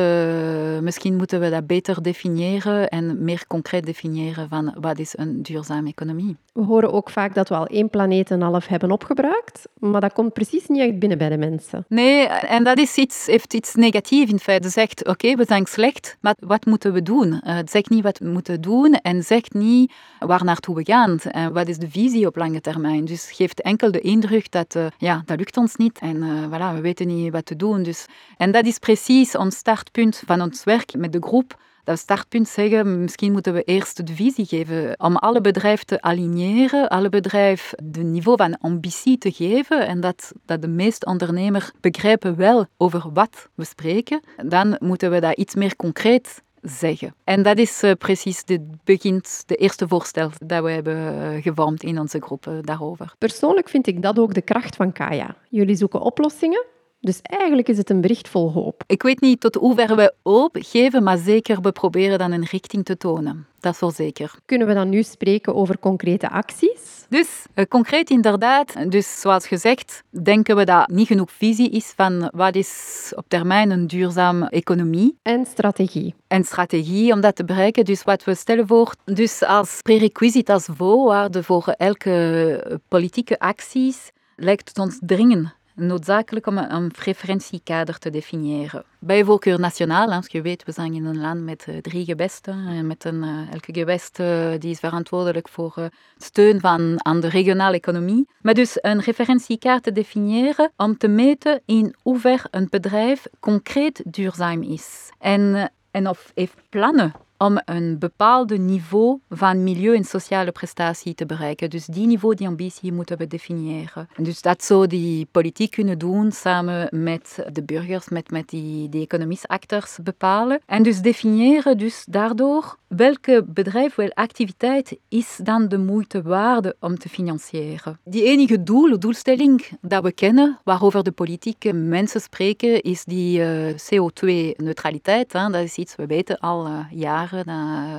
misschien 0.80 1.16
moeten 1.16 1.40
we 1.40 1.50
dat 1.50 1.66
beter 1.66 2.02
definiëren 2.02 2.88
en 2.88 3.24
meer 3.24 3.44
concreet 3.46 3.86
definiëren 3.86 4.48
van 4.48 4.74
wat 4.80 4.98
is 4.98 5.18
een 5.18 5.42
duurzame 5.42 5.88
economie. 5.88 6.36
We 6.52 6.62
horen 6.62 6.92
ook 6.92 7.10
vaak 7.10 7.34
dat 7.34 7.48
we 7.48 7.54
al 7.54 7.66
één 7.66 7.90
planeet 7.90 8.30
en 8.30 8.40
half 8.40 8.66
hebben 8.66 8.90
opgebruikt, 8.90 9.68
maar 9.78 10.00
dat 10.00 10.12
komt 10.12 10.32
precies 10.32 10.66
niet 10.66 10.80
echt 10.80 10.98
binnen 10.98 11.18
bij 11.18 11.28
de 11.28 11.38
mensen. 11.38 11.84
Nee, 11.88 12.26
en 12.26 12.64
dat 12.64 12.78
is 12.78 12.96
iets, 12.96 13.26
heeft 13.26 13.54
iets 13.54 13.74
negatiefs 13.74 14.32
in 14.32 14.38
feite. 14.38 14.68
Zegt, 14.68 15.08
oké, 15.08 15.34
we 15.34 15.44
zijn 15.44 15.66
slecht, 15.66 16.16
maar 16.20 16.34
wat 16.38 16.66
moeten 16.66 16.92
we 16.92 17.02
doen? 17.02 17.40
Uh, 17.46 17.58
zegt 17.64 17.90
niet 17.90 18.02
wat 18.02 18.18
we 18.18 18.28
moeten 18.28 18.60
doen 18.60 18.94
en 18.94 19.22
zegt 19.22 19.54
niet 19.54 19.92
waar 20.18 20.44
naartoe 20.44 20.74
we 20.74 20.79
gaan. 20.84 21.18
Uh, 21.36 21.46
wat 21.46 21.68
is 21.68 21.78
de 21.78 21.90
visie 21.90 22.26
op 22.26 22.36
lange 22.36 22.60
termijn? 22.60 23.04
Dus 23.04 23.30
geeft 23.30 23.60
enkel 23.60 23.90
de 23.90 24.00
indruk 24.00 24.50
dat, 24.50 24.74
uh, 24.74 24.86
ja, 24.98 25.22
dat 25.24 25.38
lukt 25.38 25.56
ons 25.56 25.76
niet 25.76 25.98
en 25.98 26.16
voilà, 26.48 26.74
we 26.74 26.80
weten 26.80 27.06
niet 27.06 27.32
wat 27.32 27.46
te 27.46 27.56
doen. 27.56 27.82
Dus, 27.82 28.06
en 28.36 28.50
dat 28.50 28.66
is 28.66 28.78
precies 28.78 29.36
ons 29.36 29.56
startpunt 29.56 30.22
van 30.26 30.40
ons 30.40 30.64
werk 30.64 30.94
met 30.94 31.12
de 31.12 31.22
groep 31.22 31.58
dat 31.84 31.98
startpunt 31.98 32.48
zeggen, 32.48 33.00
misschien 33.00 33.32
moeten 33.32 33.52
we 33.52 33.62
eerst 33.62 34.06
de 34.06 34.14
visie 34.14 34.46
geven 34.46 35.00
om 35.00 35.16
alle 35.16 35.40
bedrijven 35.40 35.86
te 35.86 36.02
aligneren, 36.02 36.88
alle 36.88 37.08
bedrijven 37.08 37.78
de 37.84 38.02
niveau 38.02 38.36
van 38.36 38.58
ambitie 38.58 39.18
te 39.18 39.32
geven 39.32 39.86
en 39.86 40.00
dat, 40.00 40.32
dat 40.44 40.62
de 40.62 40.68
meeste 40.68 41.06
ondernemers 41.06 41.70
begrijpen 41.80 42.36
wel 42.36 42.66
over 42.76 43.12
wat 43.12 43.48
we 43.54 43.64
spreken. 43.64 44.20
Dan 44.46 44.76
moeten 44.80 45.10
we 45.10 45.20
dat 45.20 45.36
iets 45.36 45.54
meer 45.54 45.76
concreet 45.76 46.42
zeggen. 46.62 47.14
En 47.24 47.42
dat 47.42 47.58
is 47.58 47.82
uh, 47.82 47.92
precies 47.98 48.42
het 48.44 48.84
begint, 48.84 49.42
de 49.46 49.56
eerste 49.56 49.88
voorstel 49.88 50.30
dat 50.44 50.62
we 50.62 50.70
hebben 50.70 50.96
uh, 50.96 51.42
gevormd 51.42 51.82
in 51.82 51.98
onze 51.98 52.20
groep 52.20 52.46
uh, 52.46 52.54
daarover. 52.60 53.14
Persoonlijk 53.18 53.68
vind 53.68 53.86
ik 53.86 54.02
dat 54.02 54.18
ook 54.18 54.34
de 54.34 54.42
kracht 54.42 54.76
van 54.76 54.92
Kaya. 54.92 55.36
Jullie 55.48 55.76
zoeken 55.76 56.00
oplossingen 56.00 56.64
dus 57.00 57.20
eigenlijk 57.22 57.68
is 57.68 57.76
het 57.76 57.90
een 57.90 58.00
bericht 58.00 58.28
vol 58.28 58.52
hoop. 58.52 58.82
Ik 58.86 59.02
weet 59.02 59.20
niet 59.20 59.40
tot 59.40 59.54
hoever 59.54 59.96
we 59.96 60.14
hoop 60.22 60.56
geven, 60.60 61.02
maar 61.02 61.18
zeker 61.18 61.60
we 61.60 61.72
proberen 61.72 62.18
dan 62.18 62.32
een 62.32 62.44
richting 62.44 62.84
te 62.84 62.96
tonen. 62.96 63.46
Dat 63.60 63.74
is 63.74 63.80
wel 63.80 63.90
zeker. 63.90 64.34
Kunnen 64.46 64.66
we 64.66 64.74
dan 64.74 64.88
nu 64.88 65.02
spreken 65.02 65.54
over 65.54 65.78
concrete 65.78 66.30
acties? 66.30 67.06
Dus 67.08 67.46
eh, 67.54 67.64
concreet 67.64 68.10
inderdaad, 68.10 68.90
dus 68.90 69.20
zoals 69.20 69.46
gezegd, 69.46 70.02
denken 70.22 70.56
we 70.56 70.64
dat 70.64 70.88
niet 70.88 71.06
genoeg 71.06 71.32
visie 71.32 71.70
is 71.70 71.92
van 71.96 72.30
wat 72.34 72.54
is 72.54 73.12
op 73.16 73.24
termijn 73.28 73.70
een 73.70 73.86
duurzame 73.86 74.48
economie. 74.48 75.18
En 75.22 75.46
strategie. 75.46 76.14
En 76.26 76.44
strategie 76.44 77.12
om 77.12 77.20
dat 77.20 77.36
te 77.36 77.44
bereiken. 77.44 77.84
Dus 77.84 78.02
wat 78.02 78.24
we 78.24 78.34
stellen 78.34 78.66
voor, 78.66 78.94
dus 79.04 79.42
als 79.42 79.78
prerequisite, 79.82 80.52
als 80.52 80.68
voorwaarde 80.76 81.42
voor 81.42 81.74
elke 81.76 82.80
politieke 82.88 83.38
acties, 83.38 84.10
lijkt 84.36 84.68
het 84.68 84.78
ons 84.78 84.98
dringend 85.00 85.58
noodzakelijk 85.86 86.46
om 86.46 86.58
een, 86.58 86.92
referentiekader 87.04 87.98
te 87.98 88.10
definiëren. 88.10 88.84
Bij 88.98 89.24
voorkeur 89.24 89.60
nationaal, 89.60 90.12
als 90.12 90.26
je 90.26 90.42
weet, 90.42 90.64
we 90.64 90.72
zijn 90.72 90.94
in 90.94 91.04
een 91.04 91.20
land 91.20 91.44
met 91.44 91.64
eh, 91.68 91.76
drie 91.76 92.04
gewesten. 92.04 92.66
En 92.66 92.86
met 92.86 93.04
een, 93.04 93.22
uh, 93.22 93.52
elke 93.52 93.72
gewest 93.72 94.16
die 94.58 94.70
is 94.70 94.78
verantwoordelijk 94.78 95.48
voor 95.48 95.88
steun 96.18 96.60
van, 96.60 97.04
aan 97.04 97.20
de 97.20 97.28
regionale 97.28 97.76
economie. 97.76 98.28
Maar 98.42 98.54
dus 98.54 98.78
een 98.80 99.00
referentiekaart 99.00 99.82
te 99.82 99.92
definiëren 99.92 100.72
om 100.76 100.96
te 100.96 101.08
meten 101.08 101.62
in 101.66 101.94
hoever 102.02 102.42
een 102.50 102.66
bedrijf 102.70 103.26
concreet 103.40 104.02
duurzaam 104.04 104.62
is. 104.62 105.10
En, 105.18 105.72
en 105.90 106.08
of 106.08 106.30
heeft 106.34 106.56
plannen 106.68 107.12
om 107.44 107.60
een 107.64 107.98
bepaald 107.98 108.58
niveau 108.58 109.18
van 109.28 109.62
milieu- 109.62 109.94
en 109.94 110.04
sociale 110.04 110.52
prestatie 110.52 111.14
te 111.14 111.26
bereiken. 111.26 111.70
Dus 111.70 111.86
die 111.86 112.06
niveau, 112.06 112.34
die 112.34 112.46
ambitie 112.46 112.92
moeten 112.92 113.18
we 113.18 113.26
definiëren. 113.26 114.08
Dus 114.16 114.42
dat 114.42 114.64
zou 114.64 114.86
die 114.86 115.28
politiek 115.30 115.70
kunnen 115.70 115.98
doen 115.98 116.32
samen 116.32 116.88
met 116.90 117.44
de 117.52 117.62
burgers, 117.62 118.08
met, 118.08 118.30
met 118.30 118.48
die, 118.48 118.88
economische 119.00 119.46
acteurs 119.46 119.98
bepalen. 120.02 120.60
En 120.66 120.82
dus 120.82 121.00
definiëren 121.00 121.78
dus 121.78 122.04
daardoor 122.08 122.76
welke 122.86 123.44
bedrijf, 123.46 123.94
welke 123.94 124.14
activiteit 124.14 124.98
is 125.08 125.38
dan 125.42 125.68
de 125.68 125.78
moeite 125.78 126.22
waard 126.22 126.74
om 126.80 126.98
te 126.98 127.08
financieren. 127.08 127.98
Die 128.04 128.24
enige 128.24 128.62
doel, 128.62 128.98
doelstelling 128.98 129.68
dat 129.80 130.02
we 130.02 130.12
kennen, 130.12 130.58
waarover 130.64 131.02
de 131.02 131.12
politieke 131.12 131.72
mensen 131.72 132.20
spreken, 132.20 132.82
is 132.82 133.04
die 133.04 133.40
uh, 133.40 133.72
CO2-neutraliteit. 133.72 135.32
Dat 135.32 135.54
is 135.54 135.76
iets, 135.76 135.96
we 135.96 136.06
weten 136.06 136.38
al 136.38 136.66
uh, 136.66 136.78
jaren, 136.90 137.29
dat 137.30 137.46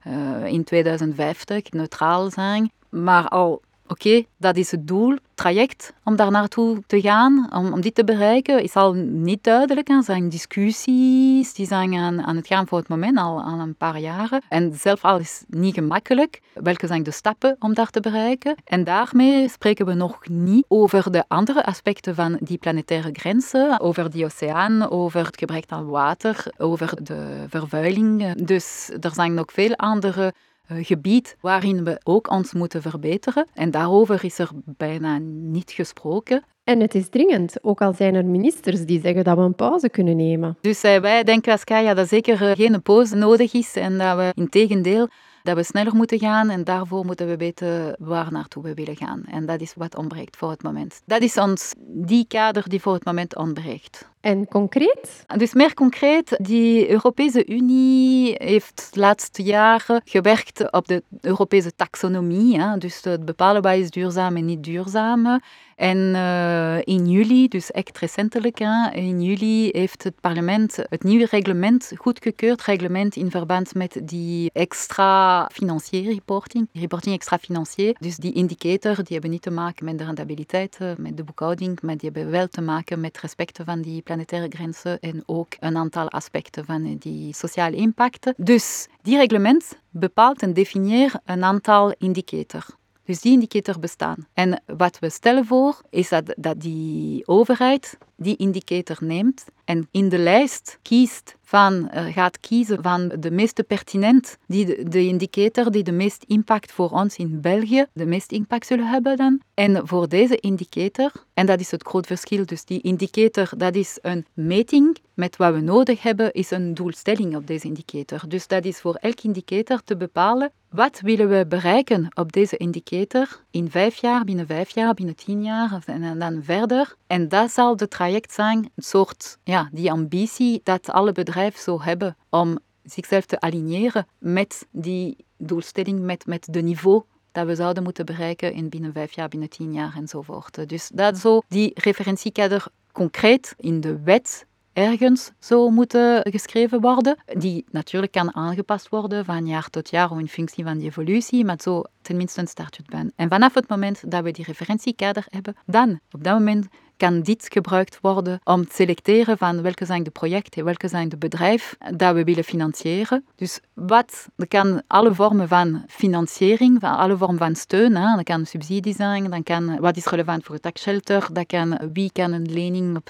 uh, 0.07 0.45
in 0.45 0.63
2050 0.63 1.71
neutraal 1.71 2.29
zijn. 2.29 2.71
Maar 2.89 3.27
al 3.27 3.61
oké, 3.91 4.23
dat 4.37 4.57
is 4.57 4.71
het 4.71 4.87
doel, 4.87 5.17
traject 5.33 5.93
om 6.03 6.15
daar 6.15 6.31
naartoe 6.31 6.83
te 6.87 7.01
gaan, 7.01 7.49
om, 7.53 7.81
dit 7.81 7.95
te 7.95 8.03
bereiken, 8.03 8.63
is 8.63 8.75
al 8.75 8.93
niet 8.93 9.43
duidelijk. 9.43 9.89
Er 9.89 10.03
zijn 10.03 10.29
discussies, 10.29 11.53
die 11.53 11.65
zijn 11.65 11.95
aan, 11.95 12.21
aan 12.21 12.35
het 12.35 12.47
gaan 12.47 12.67
voor 12.67 12.77
het 12.77 12.87
moment, 12.87 13.17
al, 13.17 13.41
al 13.41 13.59
een 13.59 13.75
paar 13.75 13.99
jaren. 13.99 14.41
En 14.49 14.73
zelf 14.73 15.03
al 15.03 15.19
is 15.19 15.43
niet 15.47 15.73
gemakkelijk. 15.73 16.41
Welke 16.53 16.87
zijn 16.87 17.03
de 17.03 17.11
stappen 17.11 17.55
om 17.59 17.73
daar 17.73 17.89
te 17.89 17.99
bereiken? 17.99 18.55
En 18.63 18.83
daarmee 18.83 19.49
spreken 19.49 19.85
we 19.85 19.93
nog 19.93 20.27
niet 20.29 20.65
over 20.67 21.11
de 21.11 21.23
andere 21.27 21.65
aspecten 21.65 22.15
van 22.15 22.37
die 22.41 22.57
planetaire 22.57 23.09
grenzen, 23.13 23.79
over 23.79 24.11
die 24.11 24.25
oceaan, 24.25 24.89
over 24.89 25.25
het 25.25 25.37
gebrek 25.37 25.63
aan 25.67 25.89
water, 25.89 26.45
over 26.57 27.03
de 27.03 27.45
vervuiling. 27.49 28.33
Dus 28.33 28.89
er 28.99 29.13
zijn 29.13 29.33
nog 29.33 29.51
veel 29.51 29.75
andere 29.75 30.33
gebied 30.67 31.35
waarin 31.39 31.83
we 31.83 31.99
ook 32.03 32.29
ons 32.29 32.53
moeten 32.53 32.81
verbeteren. 32.81 33.47
En 33.53 33.71
daarover 33.71 34.23
is 34.23 34.39
er 34.39 34.49
bijna 34.65 35.17
niet 35.17 35.71
gesproken. 35.71 36.43
En 36.63 36.79
het 36.79 36.95
is 36.95 37.09
dringend, 37.09 37.63
ook 37.63 37.81
al 37.81 37.93
zijn 37.93 38.15
er 38.15 38.25
ministers 38.25 38.85
die 38.85 39.01
zeggen 39.01 39.23
dat 39.23 39.37
we 39.37 39.43
een 39.43 39.55
pauze 39.55 39.89
kunnen 39.89 40.15
nemen. 40.15 40.57
Dus 40.61 40.83
uh, 40.83 40.97
wij 40.97 41.23
denken 41.23 41.51
als 41.51 41.63
Kaya 41.63 41.93
dat 41.93 42.07
zeker 42.07 42.41
uh, 42.41 42.51
geen 42.51 42.81
pauze 42.81 43.15
nodig 43.15 43.53
is 43.53 43.75
en 43.75 43.97
dat 43.97 44.17
we 44.17 44.31
in 44.35 44.49
tegendeel 44.49 45.09
dat 45.43 45.55
we 45.55 45.63
sneller 45.63 45.95
moeten 45.95 46.19
gaan 46.19 46.49
en 46.49 46.63
daarvoor 46.63 47.05
moeten 47.05 47.27
we 47.27 47.37
weten 47.37 47.95
waar 47.99 48.31
naartoe 48.31 48.63
we 48.63 48.73
willen 48.73 48.95
gaan. 48.95 49.23
En 49.25 49.45
dat 49.45 49.61
is 49.61 49.73
wat 49.75 49.95
ontbreekt 49.95 50.37
voor 50.37 50.49
het 50.49 50.63
moment. 50.63 51.01
Dat 51.05 51.21
is 51.21 51.37
ons 51.37 51.73
die 51.87 52.25
kader 52.27 52.69
die 52.69 52.81
voor 52.81 52.93
het 52.93 53.05
moment 53.05 53.35
ontbreekt. 53.35 54.10
En 54.21 54.47
concreet? 54.47 55.25
Dus 55.37 55.53
meer 55.53 55.73
concreet, 55.73 56.37
die 56.41 56.89
Europese 56.89 57.47
Unie 57.47 58.35
heeft 58.37 58.87
de 58.91 58.99
laatste 58.99 59.43
jaren 59.43 60.01
gewerkt 60.05 60.71
op 60.71 60.87
de 60.87 61.03
Europese 61.21 61.75
taxonomie. 61.75 62.59
Hè? 62.59 62.77
Dus 62.77 63.03
het 63.03 63.25
bepalen 63.25 63.61
wat 63.61 63.75
is 63.75 63.89
duurzaam 63.89 64.35
en 64.35 64.45
niet 64.45 64.63
duurzaam. 64.63 65.39
En 65.75 65.97
uh, 65.97 66.77
in 66.83 67.09
juli, 67.09 67.47
dus 67.47 67.71
echt 67.71 67.97
recentelijk, 67.97 68.59
in 68.93 69.21
juli 69.21 69.69
heeft 69.71 70.03
het 70.03 70.21
parlement 70.21 70.77
het 70.89 71.03
nieuwe 71.03 71.27
reglement 71.31 71.91
goedgekeurd. 71.97 72.61
Reglement 72.61 73.15
in 73.15 73.31
verband 73.31 73.73
met 73.73 74.01
die 74.03 74.49
extra 74.53 75.49
financiële 75.53 76.13
reporting. 76.13 76.67
Reporting 76.73 77.15
extra 77.15 77.37
financier. 77.37 77.95
Dus 77.99 78.15
die 78.15 78.33
indicator, 78.33 78.95
die 78.95 79.05
hebben 79.07 79.29
niet 79.29 79.41
te 79.41 79.51
maken 79.51 79.85
met 79.85 79.97
de 79.97 80.03
rentabiliteit, 80.03 80.79
met 80.97 81.17
de 81.17 81.23
boekhouding, 81.23 81.81
maar 81.81 81.97
die 81.97 82.09
hebben 82.13 82.31
wel 82.31 82.47
te 82.47 82.61
maken 82.61 82.99
met 82.99 83.19
respect 83.19 83.59
van 83.65 83.81
die 83.81 84.01
planetaire 84.11 84.47
grenzen 84.49 84.99
en 84.99 85.23
ook 85.25 85.55
een 85.59 85.77
aantal 85.77 86.09
aspecten 86.09 86.65
van 86.65 86.97
die 86.97 87.33
sociale 87.33 87.75
impact. 87.75 88.33
Dus 88.37 88.87
die 89.01 89.17
reglement 89.17 89.79
bepaalt 89.89 90.41
en 90.41 90.53
definieert 90.53 91.15
een 91.25 91.43
aantal 91.43 91.93
indicatoren. 91.97 92.79
Dus 93.05 93.21
die 93.21 93.31
indicator 93.31 93.79
bestaan. 93.79 94.27
En 94.33 94.61
wat 94.65 94.99
we 94.99 95.09
stellen 95.09 95.45
voor, 95.45 95.81
is 95.89 96.09
dat, 96.09 96.33
dat 96.37 96.61
die 96.61 97.27
overheid 97.27 97.97
die 98.15 98.35
indicator 98.35 98.97
neemt 98.99 99.45
en 99.65 99.87
in 99.91 100.09
de 100.09 100.17
lijst 100.17 100.79
kiest 100.81 101.35
van, 101.51 101.91
uh, 101.93 102.05
gaat 102.13 102.39
kiezen 102.39 102.81
van 102.81 103.11
de 103.19 103.31
meest 103.31 103.67
pertinent, 103.67 104.37
die 104.47 104.65
de, 104.65 104.83
de, 104.89 105.05
indicator 105.05 105.71
die 105.71 105.83
de 105.83 105.91
meest 105.91 106.23
impact 106.27 106.71
voor 106.71 106.89
ons 106.89 107.17
in 107.17 107.41
België, 107.41 107.85
de 107.93 108.05
meest 108.05 108.31
impact 108.31 108.65
zullen 108.65 108.87
hebben 108.87 109.17
dan. 109.17 109.41
En 109.53 109.87
voor 109.87 110.07
deze 110.07 110.37
indicator, 110.39 111.11
en 111.33 111.45
dat 111.45 111.59
is 111.59 111.71
het 111.71 111.83
groot 111.83 112.07
verschil, 112.07 112.45
dus 112.45 112.65
die 112.65 112.81
indicator, 112.81 113.49
dat 113.57 113.75
is 113.75 113.97
een 114.01 114.25
meting 114.33 114.97
met 115.13 115.37
wat 115.37 115.53
we 115.53 115.61
nodig 115.61 116.01
hebben, 116.01 116.31
is 116.31 116.51
een 116.51 116.73
doelstelling 116.73 117.35
op 117.35 117.47
deze 117.47 117.67
indicator. 117.67 118.23
Dus 118.27 118.47
dat 118.47 118.65
is 118.65 118.79
voor 118.79 118.95
elk 118.95 119.21
indicator 119.21 119.81
te 119.83 119.97
bepalen, 119.97 120.51
wat 120.69 120.99
willen 120.99 121.29
we 121.29 121.45
bereiken 121.47 122.07
op 122.13 122.31
deze 122.31 122.57
indicator 122.57 123.43
in 123.51 123.69
vijf 123.69 123.95
jaar, 123.95 124.23
binnen 124.23 124.45
vijf 124.45 124.69
jaar, 124.69 124.93
binnen 124.93 125.15
tien 125.15 125.43
jaar 125.43 125.83
en 125.85 126.19
dan 126.19 126.43
verder. 126.43 126.95
En 127.07 127.27
dat 127.27 127.51
zal 127.51 127.75
de 127.75 127.87
traject 127.87 128.33
zijn, 128.33 128.57
een 128.57 128.83
soort, 128.83 129.37
ja, 129.43 129.69
die 129.71 129.91
ambitie 129.91 130.61
dat 130.63 130.89
alle 130.89 131.11
bedrijven 131.11 131.40
zo 131.49 131.81
hebben 131.81 132.17
om 132.29 132.59
zichzelf 132.83 133.25
te 133.25 133.39
aligneren 133.39 134.07
met 134.17 134.67
die 134.71 135.25
doelstelling, 135.37 135.99
met, 135.99 136.25
met 136.25 136.47
de 136.49 136.61
niveau 136.61 137.03
dat 137.31 137.45
we 137.45 137.55
zouden 137.55 137.83
moeten 137.83 138.05
bereiken 138.05 138.53
in 138.53 138.69
binnen 138.69 138.93
vijf 138.93 139.11
jaar, 139.11 139.27
binnen 139.27 139.49
tien 139.49 139.73
jaar 139.73 139.93
enzovoort. 139.95 140.69
Dus 140.69 140.89
dat 140.93 141.17
zo 141.17 141.41
die 141.47 141.71
referentiekader 141.73 142.65
concreet 142.91 143.53
in 143.57 143.81
de 143.81 143.99
wet 144.03 144.45
ergens 144.73 145.31
zou 145.39 145.71
moeten 145.71 146.31
geschreven 146.31 146.81
worden, 146.81 147.17
die 147.37 147.65
natuurlijk 147.71 148.11
kan 148.11 148.35
aangepast 148.35 148.89
worden 148.89 149.25
van 149.25 149.47
jaar 149.47 149.69
tot 149.69 149.89
jaar 149.89 150.19
in 150.19 150.27
functie 150.27 150.63
van 150.63 150.77
die 150.77 150.87
evolutie, 150.87 151.45
maar 151.45 151.57
zo 151.61 151.83
tenminste 152.01 152.39
een 152.41 152.47
startpunt 152.47 152.89
ben. 152.89 153.13
En 153.15 153.29
vanaf 153.29 153.53
het 153.53 153.67
moment 153.67 154.11
dat 154.11 154.23
we 154.23 154.31
die 154.31 154.45
referentiekader 154.45 155.25
hebben, 155.29 155.55
dan 155.65 155.99
op 156.11 156.23
dat 156.23 156.33
moment 156.33 156.67
kan 157.01 157.21
dit 157.21 157.47
gebruikt 157.49 157.97
worden 158.01 158.39
om 158.43 158.67
te 158.67 158.75
selecteren 158.75 159.37
van 159.37 159.61
welke 159.61 159.85
zijn 159.85 160.03
de 160.03 160.09
projecten, 160.09 160.65
welke 160.65 160.87
zijn 160.87 161.09
de 161.09 161.17
bedrijven 161.17 161.97
dat 161.97 162.13
we 162.13 162.23
willen 162.23 162.43
financieren. 162.43 163.25
Dus 163.35 163.59
wat, 163.73 164.27
kan 164.47 164.81
alle 164.87 165.13
vormen 165.13 165.47
van 165.47 165.83
financiering, 165.87 166.79
van 166.79 166.97
alle 166.97 167.17
vormen 167.17 167.37
van 167.37 167.55
steun, 167.55 167.95
hè. 167.95 168.15
dat 168.15 168.23
kan 168.23 168.45
subsidie 168.45 168.93
zijn, 168.93 169.29
dan 169.29 169.43
kan 169.43 169.79
wat 169.79 169.97
is 169.97 170.05
relevant 170.05 170.43
voor 170.43 170.53
het 170.53 170.63
taxshelter, 170.63 171.27
dat 171.33 171.45
kan 171.45 171.79
wie 171.93 172.11
kan 172.11 172.31
een 172.31 172.51
lening 172.51 172.97
op 172.97 173.09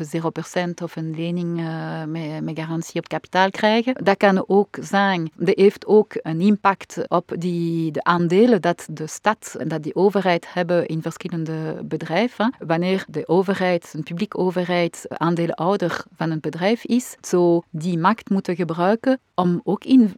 0% 0.60 0.84
of 0.84 0.96
een 0.96 1.16
lening 1.16 1.60
uh, 1.60 2.04
met, 2.04 2.44
met 2.44 2.60
garantie 2.60 3.00
op 3.00 3.08
kapitaal 3.08 3.50
krijgen. 3.50 3.94
Dat 4.04 4.18
kan 4.18 4.44
ook 4.48 4.78
zijn, 4.82 5.32
dat 5.36 5.58
heeft 5.58 5.86
ook 5.86 6.14
een 6.22 6.42
impact 6.42 6.98
op 7.08 7.32
die, 7.38 7.92
de 7.92 8.04
aandelen 8.04 8.62
dat 8.62 8.88
de 8.92 9.08
stad 9.08 9.56
en 9.60 9.68
dat 9.68 9.84
die 9.84 9.96
overheid 9.96 10.54
hebben 10.54 10.86
in 10.86 11.02
verschillende 11.02 11.82
bedrijven. 11.84 12.54
Wanneer 12.60 13.06
de 13.08 13.28
overheid 13.28 13.81
een 13.92 14.04
publieke 14.04 14.38
overheid 14.38 15.06
aandeelhouder 15.08 16.04
van 16.16 16.32
een 16.32 16.40
bedrijf 16.40 16.86
is, 16.86 17.16
zo 17.22 17.62
die 17.70 17.98
macht 17.98 18.30
moeten 18.30 18.56
gebruiken 18.56 19.20
om 19.36 19.62
ook 19.64 19.84
in, 19.84 20.14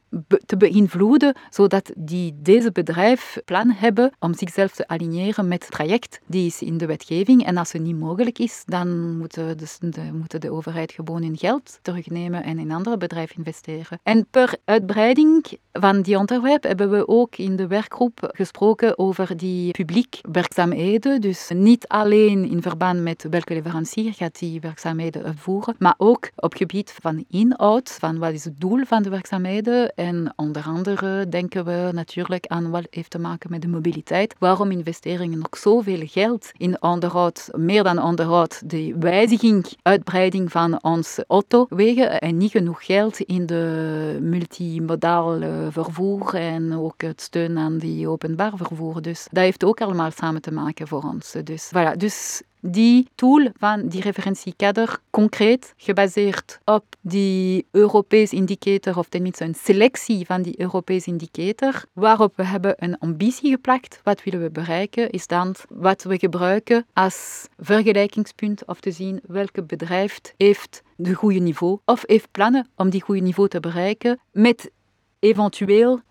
te 0.46 0.58
beïnvloeden, 0.58 1.36
zodat 1.50 1.92
die 1.98 2.36
deze 2.42 2.72
bedrijf 2.72 3.38
plan 3.46 3.72
hebben 3.72 4.12
om 4.20 4.34
zichzelf 4.34 4.72
te 4.72 4.88
aligneren 4.88 5.48
met 5.48 5.62
het 5.62 5.72
traject 5.72 6.20
die 6.26 6.46
is 6.46 6.62
in 6.62 6.78
de 6.78 6.86
wetgeving. 6.86 7.46
En 7.46 7.58
als 7.58 7.72
het 7.72 7.82
niet 7.82 8.00
mogelijk 8.00 8.40
is, 8.40 8.64
dan 8.66 9.18
moeten 9.18 9.58
de, 9.58 9.66
de, 9.80 10.02
moet 10.14 10.42
de 10.42 10.52
overheid 10.52 10.92
gewoon 10.92 11.24
in 11.24 11.38
geld 11.38 11.80
terugnemen 11.82 12.44
en 12.44 12.60
in 12.60 12.72
andere 12.72 12.98
bedrijven 12.98 13.36
investeren. 13.38 14.00
En 14.04 14.28
per 14.32 14.56
uitbreiding 14.66 15.46
van 15.72 16.02
die 16.02 16.18
onderwerp 16.18 16.64
hebben 16.64 16.90
we 16.90 17.08
ook 17.08 17.36
in 17.36 17.56
de 17.56 17.68
werkgroep 17.68 18.32
gesproken 18.36 18.98
over 18.98 19.38
die 19.38 19.72
publiek 19.72 20.20
werkzaamheden. 20.32 21.22
Dus 21.22 21.50
niet 21.54 21.88
alleen 21.88 22.50
in 22.50 22.62
verband 22.62 23.02
met 23.02 23.26
welke 23.30 23.53
leverancier 23.54 24.14
gaat 24.14 24.40
die 24.40 24.60
werkzaamheden 24.60 25.24
uitvoeren, 25.24 25.76
maar 25.80 25.94
ook 25.98 26.30
op 26.36 26.54
gebied 26.54 26.96
van 27.02 27.26
inhoud, 27.30 27.98
van 28.00 28.18
wat 28.18 28.34
is 28.34 28.44
het 28.44 28.60
doel 28.60 28.86
van 28.86 29.04
de 29.04 29.10
werkzaamheden. 29.10 29.94
En 29.96 30.34
onder 30.36 30.64
andere 30.64 31.30
denken 31.30 31.66
we 31.66 31.90
natuurlijk 31.92 32.48
aan 32.48 32.70
wat 32.70 32.88
heeft 32.90 33.10
te 33.10 33.20
maken 33.20 33.52
met 33.52 33.62
de 33.62 33.68
mobiliteit. 33.68 34.36
Waarom 34.40 34.72
investeringen 34.72 35.40
nog 35.40 35.58
zoveel 35.58 36.02
geld 36.08 36.52
in 36.58 36.82
onderhoud, 36.82 37.50
meer 37.56 37.84
dan 37.84 38.02
onderhoud, 38.02 38.70
de 38.70 38.96
wijziging, 39.00 39.66
uitbreiding 39.82 40.52
van 40.52 40.84
onze 40.84 41.26
autowegen 41.28 42.20
en 42.20 42.38
niet 42.38 42.52
genoeg 42.52 42.86
geld 42.86 43.20
in 43.20 43.46
de 43.46 44.18
multimodale 44.22 45.68
vervoer 45.72 46.36
en 46.36 46.74
ook 46.74 47.02
het 47.02 47.22
steun 47.22 47.58
aan 47.58 47.78
die 47.78 48.08
openbaar 48.08 48.58
vervoer. 48.58 49.02
Dus 49.02 49.28
dat 49.32 49.44
heeft 49.44 49.64
ook 49.64 49.82
allemaal 49.82 50.12
samen 50.12 50.42
te 50.42 50.52
maken 50.52 50.88
voor 50.88 51.04
ons. 51.04 51.36
Dus, 51.44 51.72
voilà. 51.76 51.98
dus 51.98 52.42
die 52.66 53.08
tool 53.16 53.50
van 53.58 53.88
die 53.88 54.02
referentiekader 54.02 54.98
concreet 55.10 55.74
gebaseerd 55.78 56.60
op 56.66 56.86
die 57.02 57.68
Europese 57.72 58.36
indicator, 58.36 58.98
of 58.98 59.08
tenminste 59.10 59.44
een 59.44 59.56
selectie 59.56 60.26
van 60.26 60.42
die 60.42 60.60
Europese 60.60 61.10
indicator, 61.10 61.84
waarop 61.94 62.36
we 62.36 62.46
hebben 62.46 62.74
een 62.78 62.98
ambitie 62.98 63.52
geplakt. 63.52 64.00
Wat 64.04 64.24
willen 64.24 64.42
we 64.42 64.50
bereiken, 64.50 65.10
is 65.10 65.28
dan 65.28 65.56
wat 65.70 66.04
we 66.04 66.20
gebruiken 66.20 66.86
als 66.94 67.48
vergelijkingspunt 67.60 68.66
of 68.66 68.80
te 68.80 68.92
zien 68.92 69.22
welke 69.28 69.64
bedrijf 69.64 70.20
heeft 70.38 70.82
de 70.96 71.14
goede 71.14 71.40
niveau 71.40 71.80
of 71.86 72.04
heeft 72.06 72.32
plannen 72.32 72.68
om 72.76 72.90
die 72.90 73.02
goede 73.02 73.22
niveau 73.22 73.50
te 73.50 73.60
bereiken 73.60 74.20
met 74.32 74.72
eventueel 75.20 76.02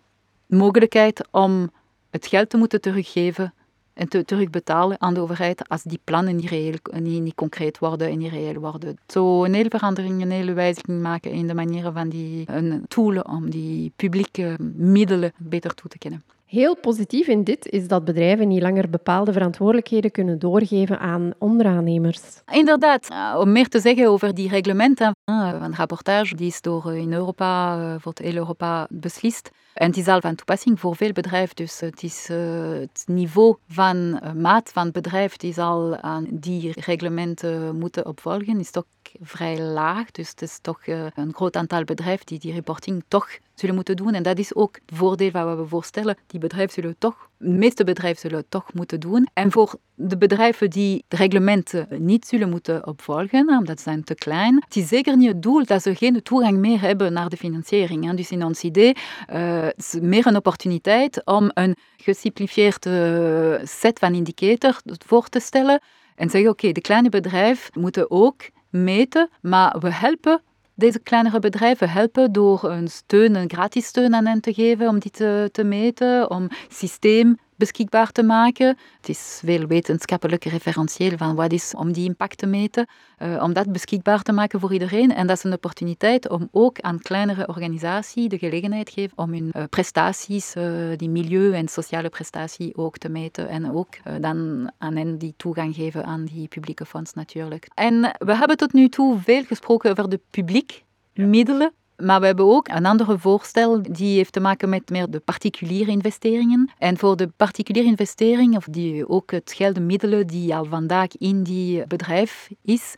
mogelijkheid 0.47 1.29
om 1.31 1.71
het 2.11 2.27
geld 2.27 2.51
te 2.51 2.57
moeten 2.57 2.81
teruggeven 2.81 3.55
en 3.95 4.09
te 4.09 4.25
terugbetalen 4.25 5.01
aan 5.01 5.15
de 5.15 5.21
overheid 5.21 5.69
als 5.69 5.83
die 5.83 6.01
plannen 6.05 6.37
niet, 6.37 6.49
reëel, 6.49 6.75
niet, 7.01 7.23
niet 7.23 7.35
concreet 7.35 7.79
worden 7.79 8.09
en 8.09 8.19
niet 8.19 8.33
reëel 8.33 8.61
worden. 8.61 8.99
Zo 9.07 9.45
een 9.45 9.55
hele 9.55 9.71
verandering, 9.71 10.23
een 10.23 10.31
hele 10.31 10.53
wijziging 10.53 11.03
maken 11.03 11.31
in 11.31 11.47
de 11.47 11.55
manieren 11.55 11.93
van 11.93 12.09
die 12.09 12.45
een 12.47 12.85
tool 12.89 13.21
om 13.21 13.51
die 13.51 13.93
publieke 13.97 14.57
middelen 14.75 15.33
beter 15.39 15.75
toe 15.75 15.91
te 15.91 15.99
kennen. 15.99 16.23
Heel 16.53 16.77
positief 16.77 17.27
in 17.27 17.45
dit 17.45 17.69
is 17.69 17.89
dat 17.89 18.05
bedrijven 18.05 18.49
niet 18.49 18.63
langer 18.63 18.91
bepaalde 18.91 19.33
verantwoordelijkheden 19.33 20.11
kunnen 20.11 20.39
doorgeven 20.39 20.99
aan 20.99 21.33
onderaannemers. 21.39 22.21
Inderdaad, 22.51 23.09
eh, 23.09 23.37
om 23.39 23.53
meer 23.53 23.69
te 23.69 23.81
zeggen 23.81 24.09
over 24.09 24.35
die 24.35 24.49
reglementen. 24.49 25.17
Eh, 25.25 25.55
een 25.61 25.75
rapportage 25.75 26.35
die 26.35 26.47
is 26.47 26.61
door 26.61 26.91
eh, 26.91 26.97
in 26.97 27.13
Europa, 27.13 27.99
voor 27.99 28.13
heel 28.15 28.35
Europa 28.35 28.87
beslist. 28.91 29.51
En 29.75 29.93
is 29.93 30.09
al 30.09 30.21
van 30.21 30.35
toepassing 30.35 30.81
voor 30.81 30.97
veel 30.97 31.13
bedrijven. 31.13 31.57
Dus 31.57 31.81
het, 31.81 32.03
is, 32.03 32.29
het 32.29 33.05
niveau 33.07 33.57
van 33.69 34.21
maat 34.41 34.71
van 34.73 34.85
het 34.85 34.93
bedrijf 34.93 35.37
die 35.37 35.53
zal 35.53 35.97
aan 35.97 36.27
die 36.31 36.73
reglementen 36.81 37.79
moeten 37.79 38.07
opvolgen, 38.07 38.59
is 38.61 38.71
toch 38.71 38.85
vrij 39.21 39.61
laag. 39.61 40.11
Dus 40.11 40.29
het 40.29 40.43
is 40.43 40.59
toch 40.63 40.87
een 40.87 41.35
groot 41.35 41.57
aantal 41.57 41.85
bedrijven 41.85 42.27
die 42.27 42.39
die 42.39 42.53
reporting 42.53 43.05
toch 43.09 43.39
zullen 43.55 43.75
moeten 43.75 43.97
doen. 43.97 44.15
En 44.15 44.23
dat 44.23 44.39
is 44.39 44.55
ook 44.55 44.79
het 44.87 44.99
voordeel 44.99 45.31
wat 45.31 45.57
we 45.57 45.67
voorstellen. 45.67 46.17
Die 46.27 46.41
bedrijven 46.41 46.73
zullen 46.73 46.97
toch, 46.99 47.29
de 47.43 47.49
meeste 47.49 47.85
bedrijven 47.85 48.21
zullen 48.21 48.37
het 48.37 48.51
toch 48.51 48.73
moeten 48.73 49.01
doen. 49.01 49.29
En 49.33 49.53
voor 49.53 49.75
de 49.95 50.19
bedrijven 50.19 50.71
die 50.71 51.05
de 51.09 51.17
reglementen 51.17 51.87
niet 51.99 52.27
zullen 52.27 52.51
moeten 52.51 52.87
opvolgen, 52.87 53.49
omdat 53.49 53.77
ze 53.77 53.83
zijn 53.83 54.05
te 54.05 54.15
klein, 54.15 54.55
het 54.65 54.77
is 54.77 54.89
zeker 54.89 55.17
niet 55.17 55.29
het 55.29 55.43
doel 55.43 55.65
dat 55.65 55.83
ze 55.83 55.95
geen 55.95 56.23
toegang 56.23 56.59
meer 56.59 56.81
hebben 56.81 57.13
naar 57.13 57.29
de 57.29 57.37
financiering. 57.37 58.11
Dus 58.13 58.31
in 58.31 58.45
ons 58.45 58.63
idee 58.63 58.97
uh, 59.33 59.67
is 59.77 59.97
meer 60.01 60.27
een 60.27 60.37
opportuniteit 60.37 61.25
om 61.25 61.51
een 61.55 61.77
gesimplifieerde 61.97 63.61
set 63.65 63.99
van 63.99 64.15
indicators 64.15 64.81
voor 65.07 65.29
te 65.29 65.41
stellen 65.41 65.81
en 66.15 66.31
zeggen, 66.31 66.51
oké, 66.51 66.73
de 66.73 66.81
kleine 66.81 67.09
bedrijven 67.09 67.81
moeten 67.81 68.11
ook 68.11 68.43
meten, 68.71 69.29
maar 69.41 69.79
we 69.81 69.93
helpen 69.93 70.43
deze 70.75 70.99
kleinere 70.99 71.39
bedrijven 71.39 71.91
helpen 71.91 72.33
door 72.33 72.65
een 72.65 72.89
steun, 72.89 73.35
een 73.35 73.51
gratis 73.51 73.87
steun 73.87 74.15
aan 74.15 74.27
hen 74.27 74.41
te 74.41 74.55
geven 74.55 74.89
om 74.89 74.99
die 74.99 75.11
te, 75.11 75.49
te 75.53 75.65
meten, 75.65 76.31
om 76.31 76.49
systeem 76.69 77.39
beschikbaar 77.63 78.13
te 78.13 78.23
maken. 78.23 78.77
Het 78.97 79.09
is 79.09 79.41
veel 79.45 79.67
wetenschappelijk 79.67 80.45
referentieel 80.45 81.17
van 81.17 81.35
wat 81.35 81.53
is 81.53 81.75
om 81.77 81.93
die 81.93 82.05
impact 82.05 82.39
te 82.39 82.47
meten, 82.47 82.87
uh, 82.87 83.43
om 83.43 83.53
dat 83.53 83.73
beschikbaar 83.73 84.23
te 84.23 84.33
maken 84.33 84.61
voor 84.61 84.73
iedereen. 84.73 85.15
En 85.15 85.27
dat 85.27 85.37
is 85.37 85.45
een 85.45 85.53
opportuniteit 85.53 86.29
om 86.29 86.49
ook 86.51 86.81
aan 86.81 86.99
kleinere 86.99 87.47
organisaties 87.47 88.29
de 88.29 88.39
gelegenheid 88.39 88.87
te 88.87 88.93
geven 88.93 89.19
om 89.19 89.33
hun 89.33 89.51
uh, 89.57 89.63
prestaties, 89.71 90.57
uh, 90.57 90.65
die 90.97 91.09
milieu- 91.09 91.53
en 91.53 91.69
sociale 91.69 92.09
prestatie 92.09 92.77
ook 92.77 92.99
te 92.99 93.09
meten. 93.09 93.49
En 93.49 93.73
ook 93.73 93.95
dan 94.21 94.71
aan 94.79 94.97
hen 94.97 95.19
die 95.19 95.35
toegang 95.37 95.75
geven 95.75 96.05
aan 96.05 96.25
die 96.25 96.49
publieke 96.49 96.87
fonds 96.87 97.13
natuurlijk. 97.13 97.69
En 97.75 98.01
we 98.19 98.37
hebben 98.37 98.57
tot 98.57 98.73
nu 98.73 98.89
toe 98.89 99.19
veel 99.19 99.45
gesproken 99.45 99.91
over 99.91 100.09
de 100.09 100.21
publiek 100.31 100.85
middelen 101.15 101.73
maar 102.03 102.21
we 102.21 102.27
hebben 102.27 102.45
ook 102.45 102.69
een 102.69 102.87
andere 102.87 103.19
voorstel 103.19 103.83
die 103.83 104.17
heeft 104.17 104.33
te 104.33 104.41
maken 104.41 104.69
met 104.69 104.91
meer 104.91 105.11
de 105.11 105.21
particuliere 105.21 105.91
investeringen. 105.91 106.71
En 106.79 106.99
voor 106.99 107.17
de 107.17 107.29
particuliere 107.37 107.89
investering, 107.89 108.57
of 108.57 108.65
die 108.65 109.09
ook 109.09 109.31
het 109.31 109.53
geld, 109.57 109.75
de 109.75 109.81
middelen 109.81 110.27
die 110.27 110.55
al 110.55 110.65
vandaag 110.65 111.17
in 111.19 111.43
die 111.43 111.87
bedrijf 111.87 112.49
is, 112.63 112.95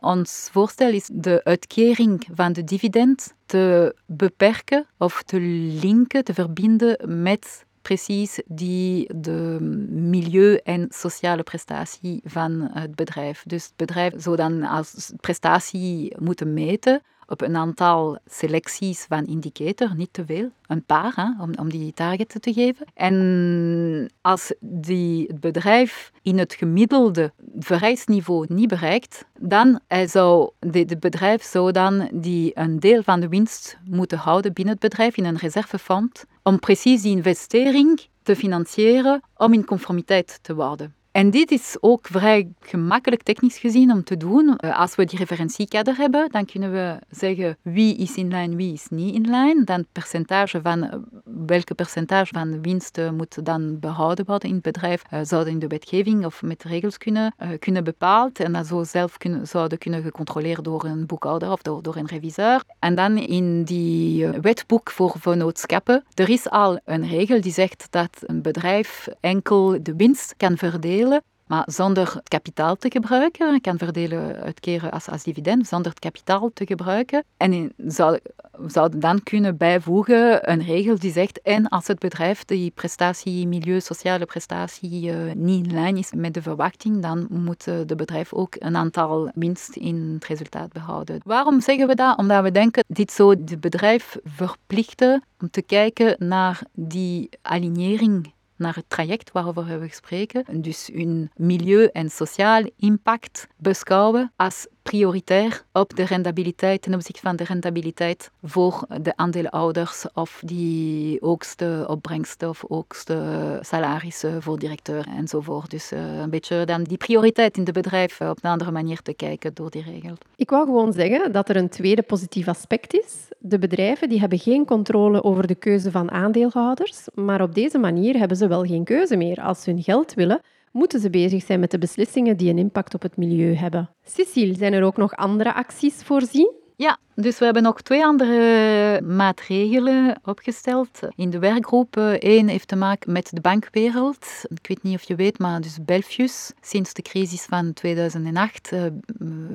ons 0.00 0.48
voorstel 0.52 0.90
is 0.90 1.08
de 1.12 1.40
uitkering 1.44 2.26
van 2.34 2.52
de 2.52 2.64
dividend 2.64 3.34
te 3.46 3.94
beperken 4.06 4.86
of 4.98 5.22
te 5.22 5.40
linken, 5.80 6.24
te 6.24 6.34
verbinden 6.34 7.22
met 7.22 7.66
precies 7.82 8.40
die 8.46 9.10
de 9.16 9.56
milieu- 9.90 10.60
en 10.64 10.86
sociale 10.88 11.42
prestatie 11.42 12.20
van 12.24 12.68
het 12.72 12.94
bedrijf. 12.94 13.42
Dus 13.46 13.64
het 13.64 13.76
bedrijf 13.76 14.12
zou 14.16 14.36
dan 14.36 14.62
als 14.62 15.12
prestatie 15.20 16.16
moeten 16.18 16.54
meten 16.54 17.02
op 17.28 17.40
een 17.40 17.56
aantal 17.56 18.18
selecties 18.26 19.04
van 19.08 19.26
indicators, 19.26 19.92
niet 19.92 20.12
te 20.12 20.24
veel, 20.24 20.50
een 20.66 20.84
paar, 20.84 21.36
om, 21.40 21.50
om 21.60 21.70
die 21.70 21.92
target 21.92 22.42
te 22.42 22.52
geven. 22.52 22.86
En 22.94 24.10
als 24.20 24.52
die, 24.60 25.26
het 25.26 25.40
bedrijf 25.40 26.12
in 26.22 26.38
het 26.38 26.54
gemiddelde 26.54 27.32
vereisniveau 27.58 28.46
niet 28.48 28.68
bereikt, 28.68 29.24
dan 29.38 29.80
zou 30.06 30.50
de, 30.58 30.84
de 30.84 30.98
bedrijf 30.98 31.42
zou 31.42 31.72
dan 31.72 32.08
die 32.12 32.50
een 32.54 32.80
deel 32.80 33.02
van 33.02 33.20
de 33.20 33.28
winst 33.28 33.78
moeten 33.84 34.18
houden 34.18 34.52
binnen 34.52 34.74
het 34.74 34.82
bedrijf 34.82 35.16
in 35.16 35.24
een 35.24 35.36
reservefonds 35.36 36.24
om 36.42 36.58
precies 36.58 37.02
die 37.02 37.16
investering 37.16 38.06
te 38.22 38.36
financieren 38.36 39.22
om 39.36 39.52
in 39.52 39.64
conformiteit 39.64 40.38
te 40.42 40.54
worden. 40.54 40.97
En 41.18 41.30
dit 41.30 41.50
is 41.50 41.76
ook 41.80 42.06
vrij 42.06 42.48
gemakkelijk 42.60 43.22
technisch 43.22 43.58
gezien 43.58 43.92
om 43.92 44.04
te 44.04 44.16
doen. 44.16 44.56
Eh, 44.56 44.78
als 44.80 44.94
we 44.94 45.04
die 45.04 45.18
referentiekader 45.18 45.96
hebben, 45.96 46.28
dan 46.30 46.44
kunnen 46.44 46.72
we 46.72 46.98
zeggen 47.10 47.56
wie 47.62 47.96
is 47.96 48.14
in 48.16 48.28
lijn, 48.28 48.56
wie 48.56 48.72
is 48.72 48.86
niet 48.90 49.14
in 49.14 49.30
lijn. 49.30 49.64
Dan 49.64 49.86
percentage 49.92 50.60
van, 50.62 50.82
eh, 50.82 50.98
welke 51.46 51.74
percentage 51.74 52.34
van 52.34 52.62
winst 52.62 53.00
moet 53.16 53.44
dan 53.46 53.78
behouden 53.80 54.24
worden 54.24 54.48
in 54.48 54.54
het 54.54 54.64
bedrijf, 54.64 55.02
uh, 55.12 55.20
zouden 55.22 55.52
in 55.52 55.58
de 55.58 55.66
wetgeving 55.66 56.24
of 56.24 56.42
met 56.42 56.64
regels 56.64 56.98
kunnen, 56.98 57.34
kunnen 57.58 57.84
bepaald. 57.84 58.40
En 58.40 58.52
dat 58.52 58.66
zou 58.66 58.84
zelf 58.84 59.16
kunnen, 59.16 59.46
zouden 59.46 59.78
kunnen 59.78 60.02
gecontroleerd 60.02 60.64
door 60.64 60.84
een 60.84 61.06
boekhouder 61.06 61.50
of 61.50 61.62
door, 61.62 61.82
door 61.82 61.96
een 61.96 62.06
reviseur. 62.06 62.62
En 62.78 62.94
dan 62.94 63.16
in 63.16 63.64
die 63.64 64.28
wetboek 64.28 64.90
voor 64.90 65.14
vennootschappen, 65.18 66.04
er 66.14 66.28
is 66.28 66.50
al 66.50 66.78
een 66.84 67.08
regel 67.08 67.40
die 67.40 67.52
zegt 67.52 67.86
dat 67.90 68.10
een 68.20 68.42
bedrijf 68.42 69.08
enkel 69.20 69.82
de 69.82 69.94
winst 69.96 70.34
kan 70.36 70.56
verdelen 70.56 71.07
maar 71.48 71.62
zonder 71.66 72.12
het 72.14 72.28
kapitaal 72.28 72.76
te 72.76 72.90
gebruiken, 72.90 73.52
je 73.52 73.60
kan 73.60 73.78
verdelen, 73.78 74.40
uitkeren 74.40 74.90
als, 74.90 75.08
als 75.08 75.22
dividend, 75.22 75.66
zonder 75.66 75.90
het 75.90 76.00
kapitaal 76.00 76.50
te 76.54 76.66
gebruiken. 76.66 77.24
En 77.36 77.72
zou, 77.76 78.18
zouden 78.66 79.00
dan 79.00 79.22
kunnen 79.22 79.56
bijvoegen 79.56 80.50
een 80.50 80.62
regel 80.62 80.98
die 80.98 81.12
zegt, 81.12 81.42
en 81.42 81.68
als 81.68 81.86
het 81.86 81.98
bedrijf 81.98 82.44
die 82.44 82.70
prestatie, 82.70 83.46
milieu, 83.46 83.80
sociale 83.80 84.24
prestatie 84.24 85.12
uh, 85.12 85.32
niet 85.34 85.66
in 85.66 85.72
lijn 85.72 85.96
is 85.96 86.12
met 86.16 86.34
de 86.34 86.42
verwachting, 86.42 87.02
dan 87.02 87.26
moet 87.30 87.64
de 87.64 87.96
bedrijf 87.96 88.32
ook 88.32 88.56
een 88.58 88.76
aantal 88.76 89.30
winst 89.34 89.76
in 89.76 90.12
het 90.14 90.24
resultaat 90.24 90.72
behouden. 90.72 91.20
Waarom 91.24 91.60
zeggen 91.60 91.86
we 91.86 91.94
dat? 91.94 92.18
Omdat 92.18 92.42
we 92.42 92.50
denken, 92.50 92.84
dit 92.86 93.12
zou 93.12 93.30
het 93.30 93.60
bedrijf 93.60 94.16
verplichten 94.24 95.22
om 95.40 95.50
te 95.50 95.62
kijken 95.62 96.16
naar 96.18 96.60
die 96.72 97.28
alignering 97.42 98.32
naar 98.58 98.74
het 98.74 98.84
traject 98.88 99.32
waarover 99.32 99.80
we 99.80 99.88
spreken. 99.90 100.62
Dus 100.62 100.90
hun 100.92 101.30
milieu- 101.36 101.88
en 101.92 102.10
sociaal 102.10 102.70
impact 102.76 103.46
beschouwen 103.56 104.32
als 104.36 104.66
prioritair 104.90 105.62
op 105.72 105.96
de 105.96 106.04
rentabiliteit 106.04 106.82
ten 106.82 106.94
opzichte 106.94 107.20
van 107.20 107.36
de 107.36 107.44
rentabiliteit 107.44 108.30
voor 108.42 108.86
de 109.02 109.16
aandeelhouders 109.16 110.06
of 110.14 110.40
die 110.44 111.18
hoogste 111.20 111.84
opbrengsten 111.88 112.48
of 112.48 112.64
hoogste 112.68 113.58
salarissen 113.60 114.42
voor 114.42 114.58
directeur 114.58 115.06
enzovoort. 115.16 115.70
Dus 115.70 115.92
uh, 115.92 116.18
een 116.18 116.30
beetje 116.30 116.64
dan 116.64 116.82
die 116.82 116.96
prioriteit 116.96 117.56
in 117.56 117.64
het 117.64 117.72
bedrijf 117.72 118.20
op 118.20 118.38
een 118.40 118.50
andere 118.50 118.70
manier 118.70 119.02
te 119.02 119.14
kijken 119.14 119.54
door 119.54 119.70
die 119.70 119.82
regel. 119.82 120.14
Ik 120.36 120.50
wou 120.50 120.64
gewoon 120.64 120.92
zeggen 120.92 121.32
dat 121.32 121.48
er 121.48 121.56
een 121.56 121.68
tweede 121.68 122.02
positief 122.02 122.48
aspect 122.48 122.94
is. 122.94 123.28
De 123.38 123.58
bedrijven 123.58 124.08
die 124.08 124.20
hebben 124.20 124.38
geen 124.38 124.64
controle 124.64 125.24
over 125.24 125.46
de 125.46 125.54
keuze 125.54 125.90
van 125.90 126.10
aandeelhouders, 126.10 127.06
maar 127.14 127.42
op 127.42 127.54
deze 127.54 127.78
manier 127.78 128.18
hebben 128.18 128.36
ze 128.36 128.48
wel 128.48 128.64
geen 128.64 128.84
keuze 128.84 129.16
meer. 129.16 129.40
Als 129.40 129.62
ze 129.62 129.70
hun 129.70 129.82
geld 129.82 130.14
willen, 130.14 130.40
moeten 130.78 131.00
ze 131.00 131.10
bezig 131.10 131.42
zijn 131.42 131.60
met 131.60 131.70
de 131.70 131.78
beslissingen 131.78 132.36
die 132.36 132.50
een 132.50 132.58
impact 132.58 132.94
op 132.94 133.02
het 133.02 133.16
milieu 133.16 133.54
hebben. 133.54 133.90
Cecile, 134.02 134.54
zijn 134.54 134.72
er 134.72 134.82
ook 134.82 134.96
nog 134.96 135.16
andere 135.16 135.54
acties 135.54 136.02
voorzien? 136.02 136.52
Ja, 136.76 136.98
dus 137.20 137.38
we 137.38 137.44
hebben 137.44 137.62
nog 137.62 137.80
twee 137.80 138.04
andere 138.04 139.00
maatregelen 139.02 140.20
opgesteld 140.24 141.00
in 141.16 141.30
de 141.30 141.38
werkgroep. 141.38 141.96
Eén 142.18 142.48
heeft 142.48 142.68
te 142.68 142.76
maken 142.76 143.12
met 143.12 143.30
de 143.32 143.40
bankwereld. 143.40 144.26
Ik 144.48 144.66
weet 144.66 144.82
niet 144.82 144.94
of 144.94 145.02
je 145.02 145.14
weet, 145.14 145.38
maar 145.38 145.60
dus 145.60 145.78
Belfius, 145.84 146.52
sinds 146.60 146.92
de 146.92 147.02
crisis 147.02 147.44
van 147.44 147.72
2008, 147.72 148.72
uh, 148.72 148.82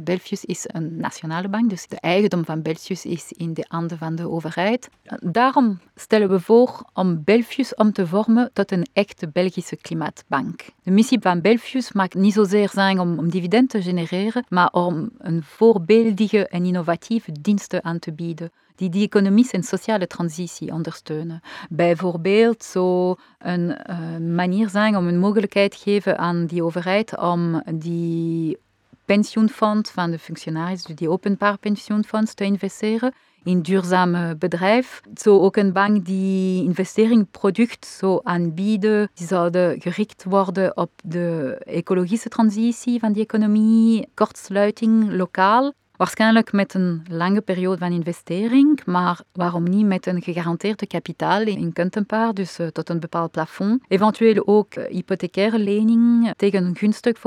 Belfius 0.04 0.46
is 0.46 0.64
een 0.68 0.98
nationale 0.98 1.48
bank, 1.48 1.70
dus 1.70 1.88
de 1.88 2.00
eigendom 2.00 2.46
van 2.46 2.62
Belfius 2.62 3.06
is 3.06 3.32
in 3.32 3.54
de 3.54 3.66
handen 3.68 3.98
van 3.98 4.16
de 4.16 4.30
overheid. 4.30 4.90
Daarom 5.20 5.80
stellen 5.96 6.30
we 6.30 6.40
voor 6.40 6.84
om 6.94 7.24
Belfius 7.24 7.76
om 7.76 7.94
te 7.94 8.08
vormen 8.08 8.50
tot 8.54 8.72
een 8.72 8.86
echte 8.94 9.28
Belgische 9.28 9.76
klimaatbank. 9.76 10.66
De 10.84 10.92
missie 10.92 11.20
van 11.22 11.42
Belfius 11.42 11.92
mag 11.92 12.14
niet 12.14 12.34
zozeer 12.34 12.70
zijn 12.70 13.00
om, 13.00 13.18
om 13.18 13.30
dividend 13.30 13.70
te 13.70 13.82
genereren, 13.82 14.46
maar 14.50 14.72
om 14.72 15.10
een 15.18 15.44
voorbeeldige 15.44 16.48
en 16.48 16.66
innovatieve 16.66 17.32
diensten 17.54 17.84
aan 17.84 18.00
te 18.00 18.12
bieden 18.12 18.52
die 18.76 18.90
die 18.90 19.06
economische 19.06 19.54
en 19.54 19.64
sociale 19.64 20.08
transitie 20.08 20.72
ondersteunen. 20.72 21.42
Bijvoorbeeld 21.70 22.64
zo 22.64 23.16
een 23.38 23.78
uh, 23.90 24.36
manier 24.36 24.70
zijn 24.70 24.98
om 24.98 25.08
een 25.08 25.20
mogelijkheid 25.20 25.76
geven 25.76 26.18
aan 26.18 26.46
die 26.46 26.64
overheid 26.64 27.18
om 27.18 27.64
die 27.74 28.58
pensioenfonds 29.06 29.92
van 29.92 30.12
de 30.12 30.20
functionarissen, 30.20 30.96
die 30.96 31.10
openbaar 31.10 31.58
pensioenfonds, 31.58 32.34
te 32.34 32.44
investeren 32.44 33.14
in 33.44 33.62
duurzaam 33.62 34.38
bedrijf. 34.38 35.02
Zo 35.16 35.40
ook 35.40 35.56
een 35.56 35.74
bank 35.74 36.06
die 36.06 36.64
investeringsproduct 36.64 37.86
zo 37.86 38.20
aanbieden. 38.24 39.10
Die 39.14 39.28
zouden 39.28 39.82
gericht 39.82 40.24
worden 40.24 40.78
op 40.78 40.92
de 41.04 41.58
ecologische 41.66 42.30
transitie 42.30 43.00
van 43.00 43.14
die 43.14 43.24
economie, 43.24 44.08
kortsluiting 44.14 45.12
lokaal. 45.12 45.74
Waarschijnlijk 46.04 46.52
met 46.52 46.74
een 46.74 47.06
lange 47.10 47.42
periode 47.42 47.78
van 47.78 47.92
investering, 47.92 48.86
maar 48.86 49.20
waarom 49.32 49.64
niet 49.64 49.86
met 49.86 50.06
een 50.06 50.22
gegarandeerde 50.22 50.88
kapitaal 50.88 51.42
in 51.42 51.74
Kuntenpaar, 51.74 52.34
dus 52.34 52.60
uh, 52.60 52.68
tot 52.68 52.90
een 52.90 53.00
bepaald 53.00 53.32
plafond. 53.32 53.84
Eventueel 53.88 54.48
ook 54.48 54.76
uh, 54.76 54.84
hypothecaire 54.86 55.60
lening 55.60 56.34
tegen 56.38 56.66
een 56.66 56.76
gunstig 56.76 57.22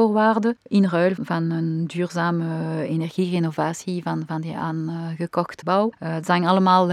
in 0.62 0.84
ruil 0.84 1.14
van 1.20 1.50
een 1.50 1.86
duurzame 1.86 2.82
energierenovatie 2.82 4.02
van, 4.02 4.22
van 4.26 4.40
die 4.40 4.56
aangekocht 4.56 5.64
bouw. 5.64 5.92
Uh, 6.02 6.14
het 6.14 6.26
zijn 6.26 6.46
allemaal 6.46 6.90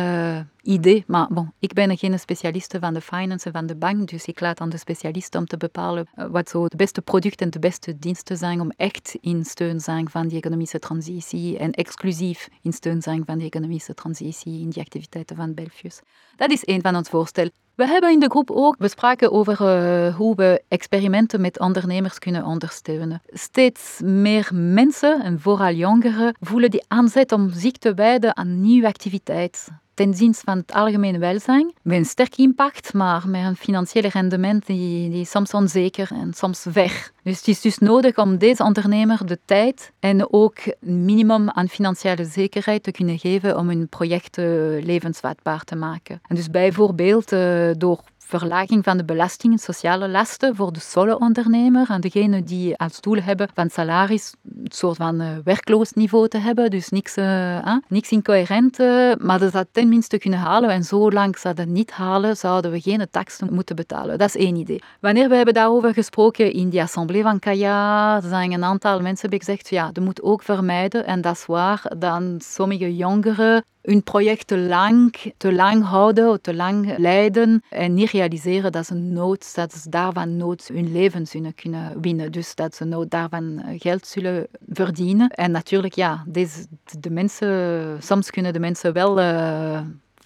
idee. 0.63 1.03
Maar 1.07 1.27
bon, 1.29 1.53
ik 1.59 1.73
ben 1.73 1.97
geen 1.97 2.19
specialiste 2.19 2.79
van 2.79 2.93
de 2.93 3.01
finance 3.01 3.51
van 3.51 3.65
de 3.65 3.75
bank, 3.75 4.09
dus 4.09 4.25
ik 4.25 4.39
laat 4.39 4.59
aan 4.59 4.69
de 4.69 4.77
specialisten 4.77 5.39
om 5.39 5.45
te 5.45 5.57
bepalen 5.57 6.07
eh, 6.15 6.25
wat 6.25 6.49
zo 6.49 6.67
de 6.67 6.75
beste 6.75 7.01
producten 7.01 7.45
en 7.45 7.51
de 7.51 7.59
beste 7.59 7.99
diensten 7.99 8.37
zijn 8.37 8.61
om 8.61 8.71
echt 8.77 9.17
in 9.21 9.45
steun 9.45 9.77
te 9.77 9.83
zijn 9.83 10.09
van 10.09 10.27
die 10.27 10.37
economische 10.37 10.79
transitie 10.79 11.57
en 11.57 11.71
exclusief 11.71 12.49
in 12.61 12.73
steun 12.73 12.95
te 12.95 13.01
zijn 13.01 13.25
van 13.25 13.37
die 13.37 13.47
economische 13.47 13.93
transitie 13.93 14.59
in 14.59 14.69
die 14.69 14.81
activiteiten 14.81 15.35
van 15.35 15.53
Belfius. 15.53 15.99
Dat 16.35 16.51
is 16.51 16.67
een 16.67 16.81
van 16.81 16.95
ons 16.95 17.09
voorstellen. 17.09 17.51
We 17.75 17.87
hebben 17.87 18.11
in 18.11 18.19
de 18.19 18.29
groep 18.29 18.51
ook 18.51 18.77
besproken 18.77 19.31
over 19.31 19.61
uh, 19.61 20.15
hoe 20.15 20.35
we 20.35 20.63
experimenten 20.67 21.41
met 21.41 21.59
ondernemers 21.59 22.19
kunnen 22.19 22.45
ondersteunen. 22.45 23.21
Steeds 23.27 23.99
meer 24.03 24.49
mensen, 24.53 25.21
en 25.21 25.39
vooral 25.39 25.73
jongeren, 25.73 26.35
voelen 26.39 26.71
die 26.71 26.83
aanzet 26.87 27.31
om 27.31 27.49
zich 27.49 27.71
te 27.71 27.93
wijden 27.93 28.37
aan 28.37 28.61
nieuwe 28.61 28.87
activiteiten 28.87 29.81
ten 29.93 30.11
dienste 30.11 30.43
van 30.45 30.57
het 30.57 30.71
algemene 30.71 31.17
welzijn. 31.17 31.73
Met 31.81 31.97
een 31.97 32.05
sterk 32.05 32.35
impact, 32.37 32.93
maar 32.93 33.29
met 33.29 33.45
een 33.45 33.55
financiële 33.55 34.07
rendement 34.07 34.65
die, 34.65 35.09
die 35.09 35.25
soms 35.25 35.53
onzeker 35.53 36.11
en 36.11 36.33
soms 36.33 36.65
ver. 36.69 37.11
Dus 37.23 37.37
het 37.37 37.47
is 37.47 37.61
dus 37.61 37.77
nodig 37.77 38.17
om 38.17 38.37
deze 38.37 38.63
ondernemer 38.63 39.25
de 39.25 39.39
tijd 39.45 39.91
en 39.99 40.33
ook 40.33 40.57
een 40.81 41.05
minimum 41.05 41.49
aan 41.49 41.67
financiële 41.69 42.25
zekerheid 42.25 42.83
te 42.83 42.91
kunnen 42.91 43.19
geven 43.19 43.57
om 43.57 43.67
hun 43.67 43.87
project 43.87 44.37
levensvatbaar 44.81 45.63
te 45.63 45.75
maken. 45.75 46.21
En 46.27 46.35
dus 46.35 46.49
bijvoorbeeld 46.49 47.31
uh, 47.31 47.69
door 47.77 47.99
verlaging 48.39 48.83
van 48.83 48.97
de 48.97 49.03
belastingen, 49.03 49.57
sociale 49.57 50.09
lasten 50.09 50.55
voor 50.55 50.73
de 50.73 50.79
solo-ondernemer 50.79 51.89
en 51.89 52.01
degene 52.01 52.43
die 52.43 52.77
als 52.77 53.01
doel 53.01 53.21
hebben 53.21 53.47
van 53.53 53.69
salaris 53.69 54.33
een 54.43 54.71
soort 54.71 54.97
van 54.97 55.21
uh, 55.21 55.27
werkloosniveau 55.43 56.27
te 56.27 56.37
hebben, 56.37 56.69
dus 56.69 56.89
niks, 56.89 57.17
uh, 57.17 57.75
niks 57.87 58.11
incoherent, 58.11 58.79
uh, 58.79 59.13
maar 59.17 59.39
dat 59.39 59.51
dat 59.51 59.67
tenminste 59.71 60.17
kunnen 60.17 60.39
halen. 60.39 60.69
En 60.69 60.83
zolang 60.83 61.37
ze 61.37 61.53
dat 61.53 61.67
niet 61.67 61.91
halen, 61.91 62.37
zouden 62.37 62.71
we 62.71 62.81
geen 62.81 63.07
taxen 63.11 63.53
moeten 63.53 63.75
betalen. 63.75 64.17
Dat 64.17 64.27
is 64.27 64.35
één 64.35 64.55
idee. 64.55 64.81
Wanneer 64.99 65.29
we 65.29 65.35
hebben 65.35 65.53
daarover 65.53 65.93
gesproken 65.93 66.53
in 66.53 66.69
die 66.69 66.81
assemblée 66.81 67.21
van 67.21 67.39
Kaya, 67.39 68.21
zijn 68.21 68.51
een 68.51 68.63
aantal 68.63 68.99
mensen 68.99 69.29
hebben 69.29 69.39
gezegd, 69.39 69.69
ja, 69.69 69.91
dat 69.91 70.03
moet 70.03 70.21
ook 70.21 70.43
vermijden, 70.43 71.05
en 71.05 71.21
dat 71.21 71.35
is 71.35 71.45
waar, 71.45 71.91
dan 71.97 72.35
sommige 72.39 72.95
jongeren 72.95 73.63
hun 73.83 74.03
project 74.03 74.47
te 74.47 74.57
lang, 74.57 75.33
te 75.37 75.53
lang 75.53 75.83
houden, 75.83 76.41
te 76.41 76.55
lang 76.55 76.97
leiden 76.97 77.63
en 77.69 77.93
niet 77.93 78.09
realiseren 78.09 78.71
dat 78.71 78.85
ze 78.85 78.93
nood, 78.93 79.55
dat 79.55 79.73
ze 79.73 79.89
daarvan 79.89 80.37
nood 80.37 80.67
hun 80.67 80.91
leven 80.91 81.27
zullen 81.27 81.55
kunnen 81.55 82.01
winnen. 82.01 82.31
Dus 82.31 82.55
dat 82.55 82.75
ze 82.75 82.85
nood 82.85 83.09
daarvan 83.09 83.59
eh, 83.59 83.79
geld 83.79 84.07
zullen 84.07 84.47
verdienen. 84.67 85.29
En 85.29 85.51
natuurlijk, 85.51 85.93
ja, 85.93 86.23
deze, 86.27 86.65
de 86.99 87.09
mensen, 87.09 87.97
soms 88.03 88.29
kunnen 88.29 88.53
de 88.53 88.59
mensen 88.59 88.93
wel 88.93 89.19
uh, 89.19 89.79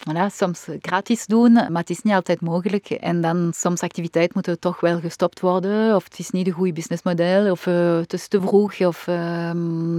voilà, 0.07 0.29
soms 0.31 0.67
gratis 0.81 1.25
doen, 1.25 1.51
maar 1.51 1.81
het 1.81 1.89
is 1.89 2.01
niet 2.01 2.13
altijd 2.13 2.41
mogelijk. 2.41 2.89
En 2.89 3.21
dan 3.21 3.51
soms 3.55 3.81
activiteiten 3.81 4.33
moeten 4.33 4.59
toch 4.59 4.79
wel 4.79 4.99
gestopt 4.99 5.39
worden, 5.39 5.95
of 5.95 6.03
het 6.03 6.19
is 6.19 6.29
niet 6.29 6.47
een 6.47 6.53
goed 6.53 6.73
businessmodel, 6.73 7.51
of 7.51 7.65
uh, 7.65 7.97
het 7.97 8.13
is 8.13 8.27
te 8.27 8.41
vroeg, 8.41 8.79
of 8.81 9.07
uh, 9.07 9.51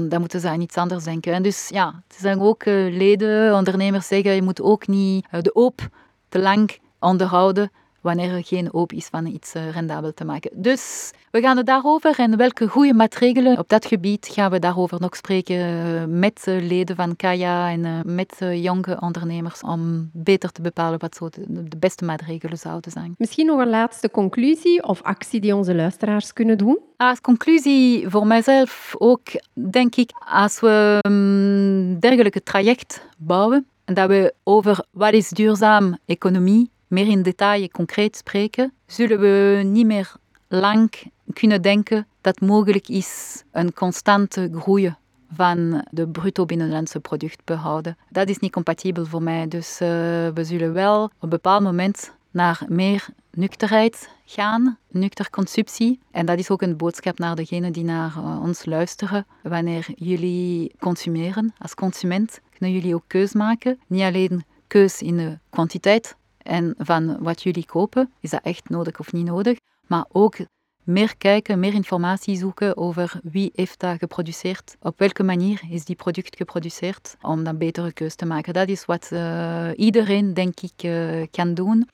dan 0.08 0.20
moeten 0.20 0.40
ze 0.40 0.48
aan 0.48 0.60
iets 0.60 0.76
anders 0.76 1.04
denken. 1.04 1.32
En 1.32 1.42
dus 1.42 1.68
ja, 1.68 2.02
het 2.08 2.16
zijn 2.20 2.40
ook 2.40 2.64
uh, 2.64 2.96
leden, 2.96 3.54
ondernemers 3.54 4.06
zeggen, 4.06 4.34
je 4.34 4.42
moet 4.42 4.62
ook 4.62 4.86
niet 4.86 5.26
uh, 5.32 5.40
de 5.40 5.50
hoop 5.54 5.88
te 6.28 6.38
lang 6.38 6.78
onderhouden 6.98 7.70
wanneer 8.08 8.32
er 8.34 8.44
geen 8.44 8.68
hoop 8.72 8.92
is 8.92 9.06
van 9.06 9.26
iets 9.26 9.54
uh, 9.54 9.70
rendabel 9.70 10.14
te 10.14 10.24
maken. 10.24 10.50
Dus 10.54 11.10
we 11.30 11.40
gaan 11.40 11.56
het 11.56 11.66
daarover 11.66 12.18
en 12.18 12.36
welke 12.36 12.68
goede 12.68 12.94
maatregelen 12.94 13.58
op 13.58 13.68
dat 13.68 13.86
gebied 13.86 14.28
gaan 14.32 14.50
we 14.50 14.58
daarover 14.58 15.00
nog 15.00 15.16
spreken 15.16 15.56
uh, 15.56 16.04
met 16.06 16.44
uh, 16.48 16.68
leden 16.68 16.96
van 16.96 17.16
Kaya 17.16 17.70
en 17.70 18.02
met 18.14 18.36
jonge 18.52 19.00
ondernemers 19.00 19.60
om 19.60 20.10
beter 20.12 20.52
te 20.52 20.62
bepalen 20.62 20.98
wat 20.98 21.14
zo 21.14 21.28
de, 21.28 21.68
de, 21.68 21.76
beste 21.76 22.04
maatregelen 22.04 22.58
zouden 22.58 22.90
zijn. 22.90 23.14
Misschien 23.18 23.46
nog 23.46 23.60
een 23.60 23.68
laatste 23.68 24.10
conclusie 24.10 24.84
of 24.84 25.02
actie 25.02 25.40
die 25.40 25.56
onze 25.56 25.74
luisteraars 25.74 26.32
kunnen 26.32 26.58
doen? 26.58 26.78
Als 26.96 27.20
conclusie 27.20 28.08
voor 28.08 28.26
mijzelf 28.26 28.94
ook 28.98 29.28
denk 29.70 29.96
ik 29.96 30.10
als 30.28 30.60
we 30.60 30.98
een 31.00 31.96
dergelijke 32.00 32.42
traject 32.42 33.06
bouwen 33.18 33.66
en 33.84 33.94
dat 33.94 34.08
we 34.08 34.34
over 34.42 34.84
wat 34.90 35.12
is 35.12 35.28
duurzaam 35.28 35.98
economie 36.06 36.70
meer 36.88 37.08
in 37.08 37.22
detail 37.22 37.68
concreet 37.68 38.16
spreken, 38.16 38.72
zullen 38.86 39.20
we 39.20 39.62
niet 39.64 39.86
meer 39.86 40.12
lang 40.48 40.90
kunnen 41.32 41.62
denken 41.62 42.06
dat 42.20 42.40
mogelijk 42.40 42.88
is 42.88 43.42
een 43.52 43.72
constante 43.72 44.50
groei 44.54 44.94
van 45.32 45.86
de 45.90 46.08
bruto 46.08 46.44
binnenlandse 46.44 47.00
product 47.00 47.44
behouden. 47.44 47.96
Dat 48.10 48.28
is 48.28 48.38
niet 48.38 48.52
compatibel 48.52 49.04
voor 49.04 49.22
mij, 49.22 49.48
dus 49.48 49.80
uh, 49.82 49.88
we 50.34 50.44
zullen 50.44 50.72
wel 50.72 51.04
op 51.04 51.12
een 51.18 51.28
bepaald 51.28 51.62
moment 51.62 52.12
naar 52.30 52.62
meer 52.68 53.06
nuchterheid 53.30 54.10
gaan, 54.24 54.78
nuchter 54.88 55.30
consumptie. 55.30 56.00
En 56.10 56.26
dat 56.26 56.38
is 56.38 56.50
ook 56.50 56.62
een 56.62 56.76
boodschap 56.76 57.18
naar 57.18 57.36
degenen 57.36 57.72
die 57.72 57.84
naar 57.84 58.14
uh, 58.16 58.40
ons 58.42 58.64
luisteren. 58.64 59.26
Wanneer 59.42 59.86
jullie 59.94 60.74
consumeren 60.78 61.54
als 61.58 61.74
consument, 61.74 62.40
kunnen 62.58 62.74
jullie 62.74 62.94
ook 62.94 63.04
keus 63.06 63.32
maken. 63.32 63.78
Niet 63.86 64.02
alleen 64.02 64.44
keus 64.66 65.02
in 65.02 65.16
de 65.16 65.38
kwantiteit, 65.50 66.16
en 66.48 66.74
van 66.78 67.16
wat 67.20 67.42
jullie 67.42 67.66
kopen, 67.66 68.12
is 68.20 68.30
dat 68.30 68.40
echt 68.42 68.68
nodig 68.68 68.98
of 68.98 69.12
niet 69.12 69.26
nodig, 69.26 69.58
maar 69.86 70.04
ook 70.12 70.36
meer 70.84 71.16
kijken, 71.16 71.58
meer 71.58 71.74
informatie 71.74 72.36
zoeken 72.36 72.76
over 72.76 73.20
wie 73.22 73.50
heeft 73.54 73.80
dat 73.80 73.98
geproduceerd, 73.98 74.76
op 74.80 74.98
welke 74.98 75.22
manier 75.22 75.60
is 75.70 75.84
die 75.84 75.96
product 75.96 76.36
geproduceerd, 76.36 77.16
om 77.22 77.44
dan 77.44 77.58
betere 77.58 77.92
keus 77.92 78.14
te 78.14 78.26
maken. 78.26 78.52
Dat 78.52 78.68
is 78.68 78.84
wat 78.84 79.10
uh, 79.12 79.68
iedereen, 79.76 80.34
denk 80.34 80.60
ik, 80.60 80.82
uh, 80.82 81.26
kan 81.30 81.54
doen. 81.54 81.88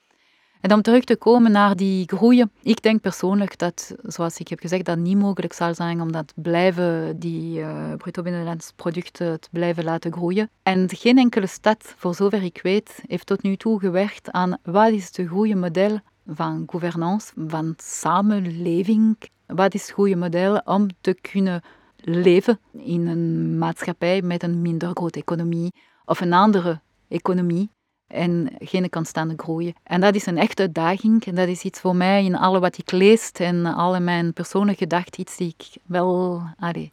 En 0.64 0.72
om 0.72 0.83
terug 0.83 1.05
te 1.05 1.16
komen 1.16 1.53
naar 1.53 1.77
die 1.77 2.09
groei, 2.09 2.44
ik 2.62 2.83
denk 2.83 3.00
persoonlijk 3.00 3.59
dat, 3.59 3.94
zoals 4.03 4.38
ik 4.38 4.48
heb 4.48 4.61
gezegd, 4.61 4.85
dat 4.85 4.98
niet 4.98 5.18
mogelijk 5.18 5.53
zal 5.53 5.74
zijn 5.74 6.00
om 6.00 6.12
dat 6.12 6.33
blijven, 6.35 7.18
die 7.18 7.59
uh, 7.59 7.94
bruto 7.96 8.22
binnenlands 8.22 8.72
producten 8.77 9.40
te 9.40 9.48
blijven 9.50 9.85
laten 9.85 10.12
groeien. 10.12 10.50
En 10.62 10.88
geen 10.88 11.18
enkele 11.18 11.46
stad, 11.46 11.94
voor 11.96 12.14
zover 12.14 12.42
ik 12.42 12.61
weet, 12.62 13.03
heeft 13.07 13.27
tot 13.27 13.42
nu 13.42 13.57
toe 13.57 13.81
gewerkt 13.81 14.31
aan 14.31 14.59
wat 14.62 14.90
is 14.90 15.07
het 15.07 15.29
goede 15.29 15.55
model 15.55 15.98
van 16.27 16.62
governance, 16.66 17.33
van 17.46 17.74
samenleving, 17.77 19.16
wat 19.46 19.74
is 19.74 19.83
het 19.83 19.90
goede 19.90 20.16
model 20.16 20.61
om 20.64 20.88
te 21.00 21.14
kunnen 21.14 21.62
leven 21.96 22.59
in 22.72 23.07
een 23.07 23.59
maatschappij 23.59 24.22
met 24.22 24.42
een 24.42 24.62
minder 24.62 24.90
grote 24.94 25.18
economie 25.18 25.72
of 26.05 26.20
een 26.20 26.33
andere 26.33 26.81
economie 27.09 27.70
en 28.07 28.51
geen 28.59 28.90
constante 28.90 29.35
groei. 29.37 29.75
En 29.83 30.01
dat 30.01 30.14
is 30.14 30.27
een 30.27 30.38
echte 30.38 30.62
uitdaging. 30.62 31.25
En 31.25 31.35
dat 31.35 31.49
is 31.49 31.62
iets 31.62 31.81
voor 31.81 31.97
mij 31.97 32.25
in 32.25 32.37
alle 32.37 32.61
wat 32.61 32.79
ik 32.79 32.93
lees 32.93 33.33
en 33.33 33.67
alle 33.67 34.01
mijn 34.01 34.33
persoonlijke 34.33 34.83
gedachten, 34.83 35.21
iets 35.21 35.37
die 35.37 35.55
ik 35.57 35.67
wel, 35.87 36.43
allee, 36.59 36.93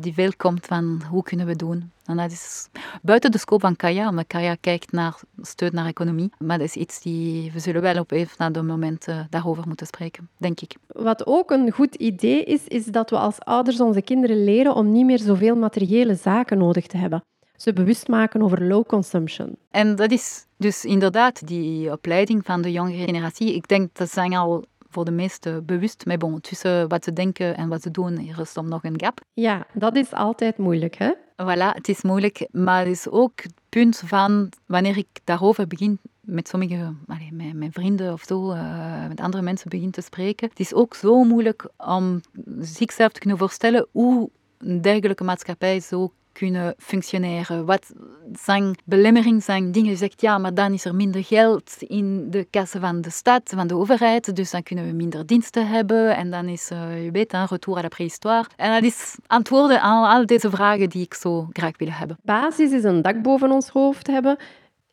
die 0.00 0.14
veel 0.14 0.32
komt 0.36 0.66
van 0.66 1.02
hoe 1.10 1.22
kunnen 1.22 1.46
we 1.46 1.56
doen. 1.56 1.90
En 2.04 2.16
dat 2.16 2.30
is 2.30 2.68
buiten 3.02 3.30
de 3.30 3.38
scope 3.38 3.60
van 3.60 3.76
Kaya, 3.76 4.08
omdat 4.08 4.26
Kaya 4.26 4.56
kijkt 4.60 4.92
naar 4.92 5.20
steun 5.40 5.74
naar 5.74 5.86
economie. 5.86 6.30
Maar 6.38 6.58
dat 6.58 6.66
is 6.66 6.74
iets 6.74 7.00
die 7.00 7.52
we 7.52 7.58
zullen 7.58 7.82
wel 7.82 7.98
op 7.98 8.10
even 8.10 8.34
naar 8.38 8.52
de 8.52 8.62
moment 8.62 9.06
daarover 9.30 9.66
moeten 9.66 9.86
spreken, 9.86 10.28
denk 10.36 10.60
ik. 10.60 10.74
Wat 10.86 11.26
ook 11.26 11.50
een 11.50 11.70
goed 11.70 11.94
idee 11.94 12.44
is, 12.44 12.66
is 12.66 12.84
dat 12.84 13.10
we 13.10 13.18
als 13.18 13.40
ouders 13.40 13.80
onze 13.80 14.02
kinderen 14.02 14.44
leren 14.44 14.74
om 14.74 14.92
niet 14.92 15.06
meer 15.06 15.18
zoveel 15.18 15.56
materiële 15.56 16.14
zaken 16.14 16.58
nodig 16.58 16.86
te 16.86 16.96
hebben 16.96 17.22
ze 17.60 17.72
bewust 17.72 18.08
maken 18.08 18.42
over 18.42 18.64
low 18.64 18.86
consumption. 18.86 19.56
En 19.70 19.96
dat 19.96 20.10
is 20.10 20.46
dus 20.56 20.84
inderdaad 20.84 21.46
die 21.46 21.92
opleiding 21.92 22.44
van 22.44 22.62
de 22.62 22.72
jongere 22.72 23.04
generatie. 23.04 23.54
Ik 23.54 23.68
denk 23.68 23.94
dat 23.94 24.10
zijn 24.10 24.34
al 24.34 24.64
voor 24.90 25.04
de 25.04 25.10
meesten 25.10 25.64
bewust. 25.64 26.06
Maar 26.06 26.16
bon, 26.16 26.40
tussen 26.40 26.88
wat 26.88 27.04
ze 27.04 27.12
denken 27.12 27.56
en 27.56 27.68
wat 27.68 27.82
ze 27.82 27.90
doen, 27.90 28.28
er 28.28 28.40
is 28.40 28.52
dan 28.52 28.68
nog 28.68 28.84
een 28.84 29.00
gap. 29.00 29.20
Ja, 29.32 29.66
dat 29.72 29.96
is 29.96 30.12
altijd 30.12 30.58
moeilijk, 30.58 30.94
hè? 30.94 31.12
Voilà, 31.42 31.74
het 31.74 31.88
is 31.88 32.02
moeilijk. 32.02 32.48
Maar 32.50 32.78
het 32.78 32.88
is 32.88 33.08
ook 33.08 33.42
het 33.42 33.54
punt 33.68 34.02
van 34.04 34.48
wanneer 34.66 34.96
ik 34.96 35.08
daarover 35.24 35.66
begin 35.66 35.98
met 36.20 36.48
sommige, 36.48 36.94
allez, 37.06 37.30
mijn 37.30 37.72
vrienden 37.72 38.12
of 38.12 38.22
zo, 38.26 38.52
uh, 38.52 39.08
met 39.08 39.20
andere 39.20 39.42
mensen 39.42 39.70
begin 39.70 39.90
te 39.90 40.00
spreken. 40.00 40.48
Het 40.48 40.60
is 40.60 40.74
ook 40.74 40.94
zo 40.94 41.24
moeilijk 41.24 41.68
om 41.76 42.20
zichzelf 42.58 43.12
te 43.12 43.20
kunnen 43.20 43.38
voorstellen 43.38 43.86
hoe 43.90 44.30
een 44.58 44.80
dergelijke 44.80 45.24
maatschappij 45.24 45.80
zo 45.80 46.12
kunnen 46.32 46.74
functioneren? 46.78 47.64
Wat 47.64 47.92
zijn 48.32 48.76
belemmeringen, 48.84 49.42
zijn 49.42 49.72
dingen 49.72 49.96
zegt 49.96 50.20
ja, 50.20 50.38
maar 50.38 50.54
dan 50.54 50.72
is 50.72 50.84
er 50.84 50.94
minder 50.94 51.24
geld 51.24 51.76
in 51.78 52.30
de 52.30 52.46
kassen 52.50 52.80
van 52.80 53.00
de 53.00 53.10
stad, 53.10 53.42
van 53.54 53.66
de 53.66 53.76
overheid, 53.76 54.36
dus 54.36 54.50
dan 54.50 54.62
kunnen 54.62 54.86
we 54.86 54.92
minder 54.92 55.26
diensten 55.26 55.68
hebben 55.68 56.16
en 56.16 56.30
dan 56.30 56.48
is, 56.48 56.70
uh, 56.70 57.04
je 57.04 57.10
weet, 57.10 57.32
een 57.32 57.46
retour 57.46 57.78
à 57.78 57.82
la 57.82 57.88
préhistoire. 57.88 58.48
En 58.56 58.72
dat 58.72 58.82
is 58.82 59.16
antwoorden 59.26 59.80
aan 59.80 60.18
al 60.18 60.26
deze 60.26 60.50
vragen 60.50 60.88
die 60.88 61.02
ik 61.02 61.14
zo 61.14 61.48
graag 61.52 61.78
wil 61.78 61.90
hebben. 61.90 62.18
Basis 62.22 62.72
is 62.72 62.84
een 62.84 63.02
dak 63.02 63.22
boven 63.22 63.50
ons 63.50 63.68
hoofd 63.68 64.06
hebben, 64.06 64.36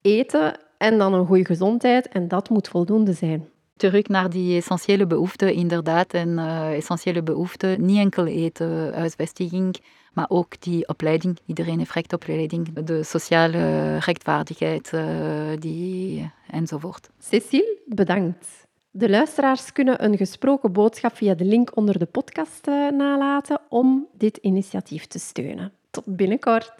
eten 0.02 0.60
en 0.78 0.98
dan 0.98 1.14
een 1.14 1.26
goede 1.26 1.46
gezondheid 1.46 2.08
en 2.08 2.28
dat 2.28 2.50
moet 2.50 2.68
voldoende 2.68 3.14
zijn 3.14 3.50
terug 3.78 4.08
naar 4.08 4.30
die 4.30 4.58
essentiële 4.58 5.08
behoeften, 5.08 5.54
inderdaad. 5.54 6.14
En 6.14 6.30
uh, 6.30 6.76
essentiële 6.76 7.24
behoeften, 7.24 7.86
niet 7.86 7.98
enkel 7.98 8.26
eten, 8.26 8.94
huisvesting, 8.94 9.76
maar 10.14 10.26
ook 10.30 10.62
die 10.62 10.88
opleiding. 10.88 11.38
Iedereen 11.46 11.78
heeft 11.78 11.92
recht 11.92 12.14
op 12.14 12.22
opleiding. 12.22 12.74
De 12.74 13.04
sociale 13.04 13.98
rechtvaardigheid 13.98 14.92
uh, 14.94 15.02
die, 15.60 16.32
enzovoort. 16.52 17.10
Cecile, 17.20 17.78
bedankt. 17.86 18.48
De 18.92 19.10
luisteraars 19.10 19.72
kunnen 19.72 20.04
een 20.04 20.18
gesproken 20.18 20.72
boodschap 20.72 21.16
via 21.16 21.34
de 21.34 21.46
link 21.46 21.76
onder 21.76 22.00
de 22.00 22.06
podcast 22.06 22.68
uh, 22.68 22.92
nalaten 22.92 23.60
om 23.70 24.08
dit 24.14 24.38
initiatief 24.38 25.06
te 25.06 25.20
steunen. 25.20 25.72
Tot 25.90 26.04
binnenkort. 26.06 26.74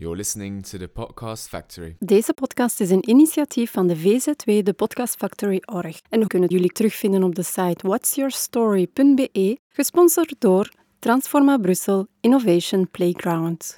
You're 0.00 0.16
listening 0.16 0.62
to 0.62 0.78
the 0.78 0.88
Podcast 0.88 1.48
Factory. 1.48 1.96
Deze 1.98 2.32
podcast 2.32 2.80
is 2.80 2.90
een 2.90 3.08
initiatief 3.08 3.70
van 3.70 3.86
de 3.86 3.96
VZW, 3.96 4.64
de 4.64 4.72
Podcast 4.72 5.16
Factory 5.16 5.62
Org. 5.64 6.00
En 6.08 6.20
we 6.20 6.26
kunnen 6.26 6.48
jullie 6.48 6.72
terugvinden 6.72 7.22
op 7.22 7.34
de 7.34 7.42
site 7.42 7.86
whatsyourstory.be, 7.86 9.58
gesponsord 9.68 10.34
door 10.38 10.72
Transforma 10.98 11.58
Brussel 11.58 12.06
Innovation 12.20 12.90
Playground. 12.90 13.76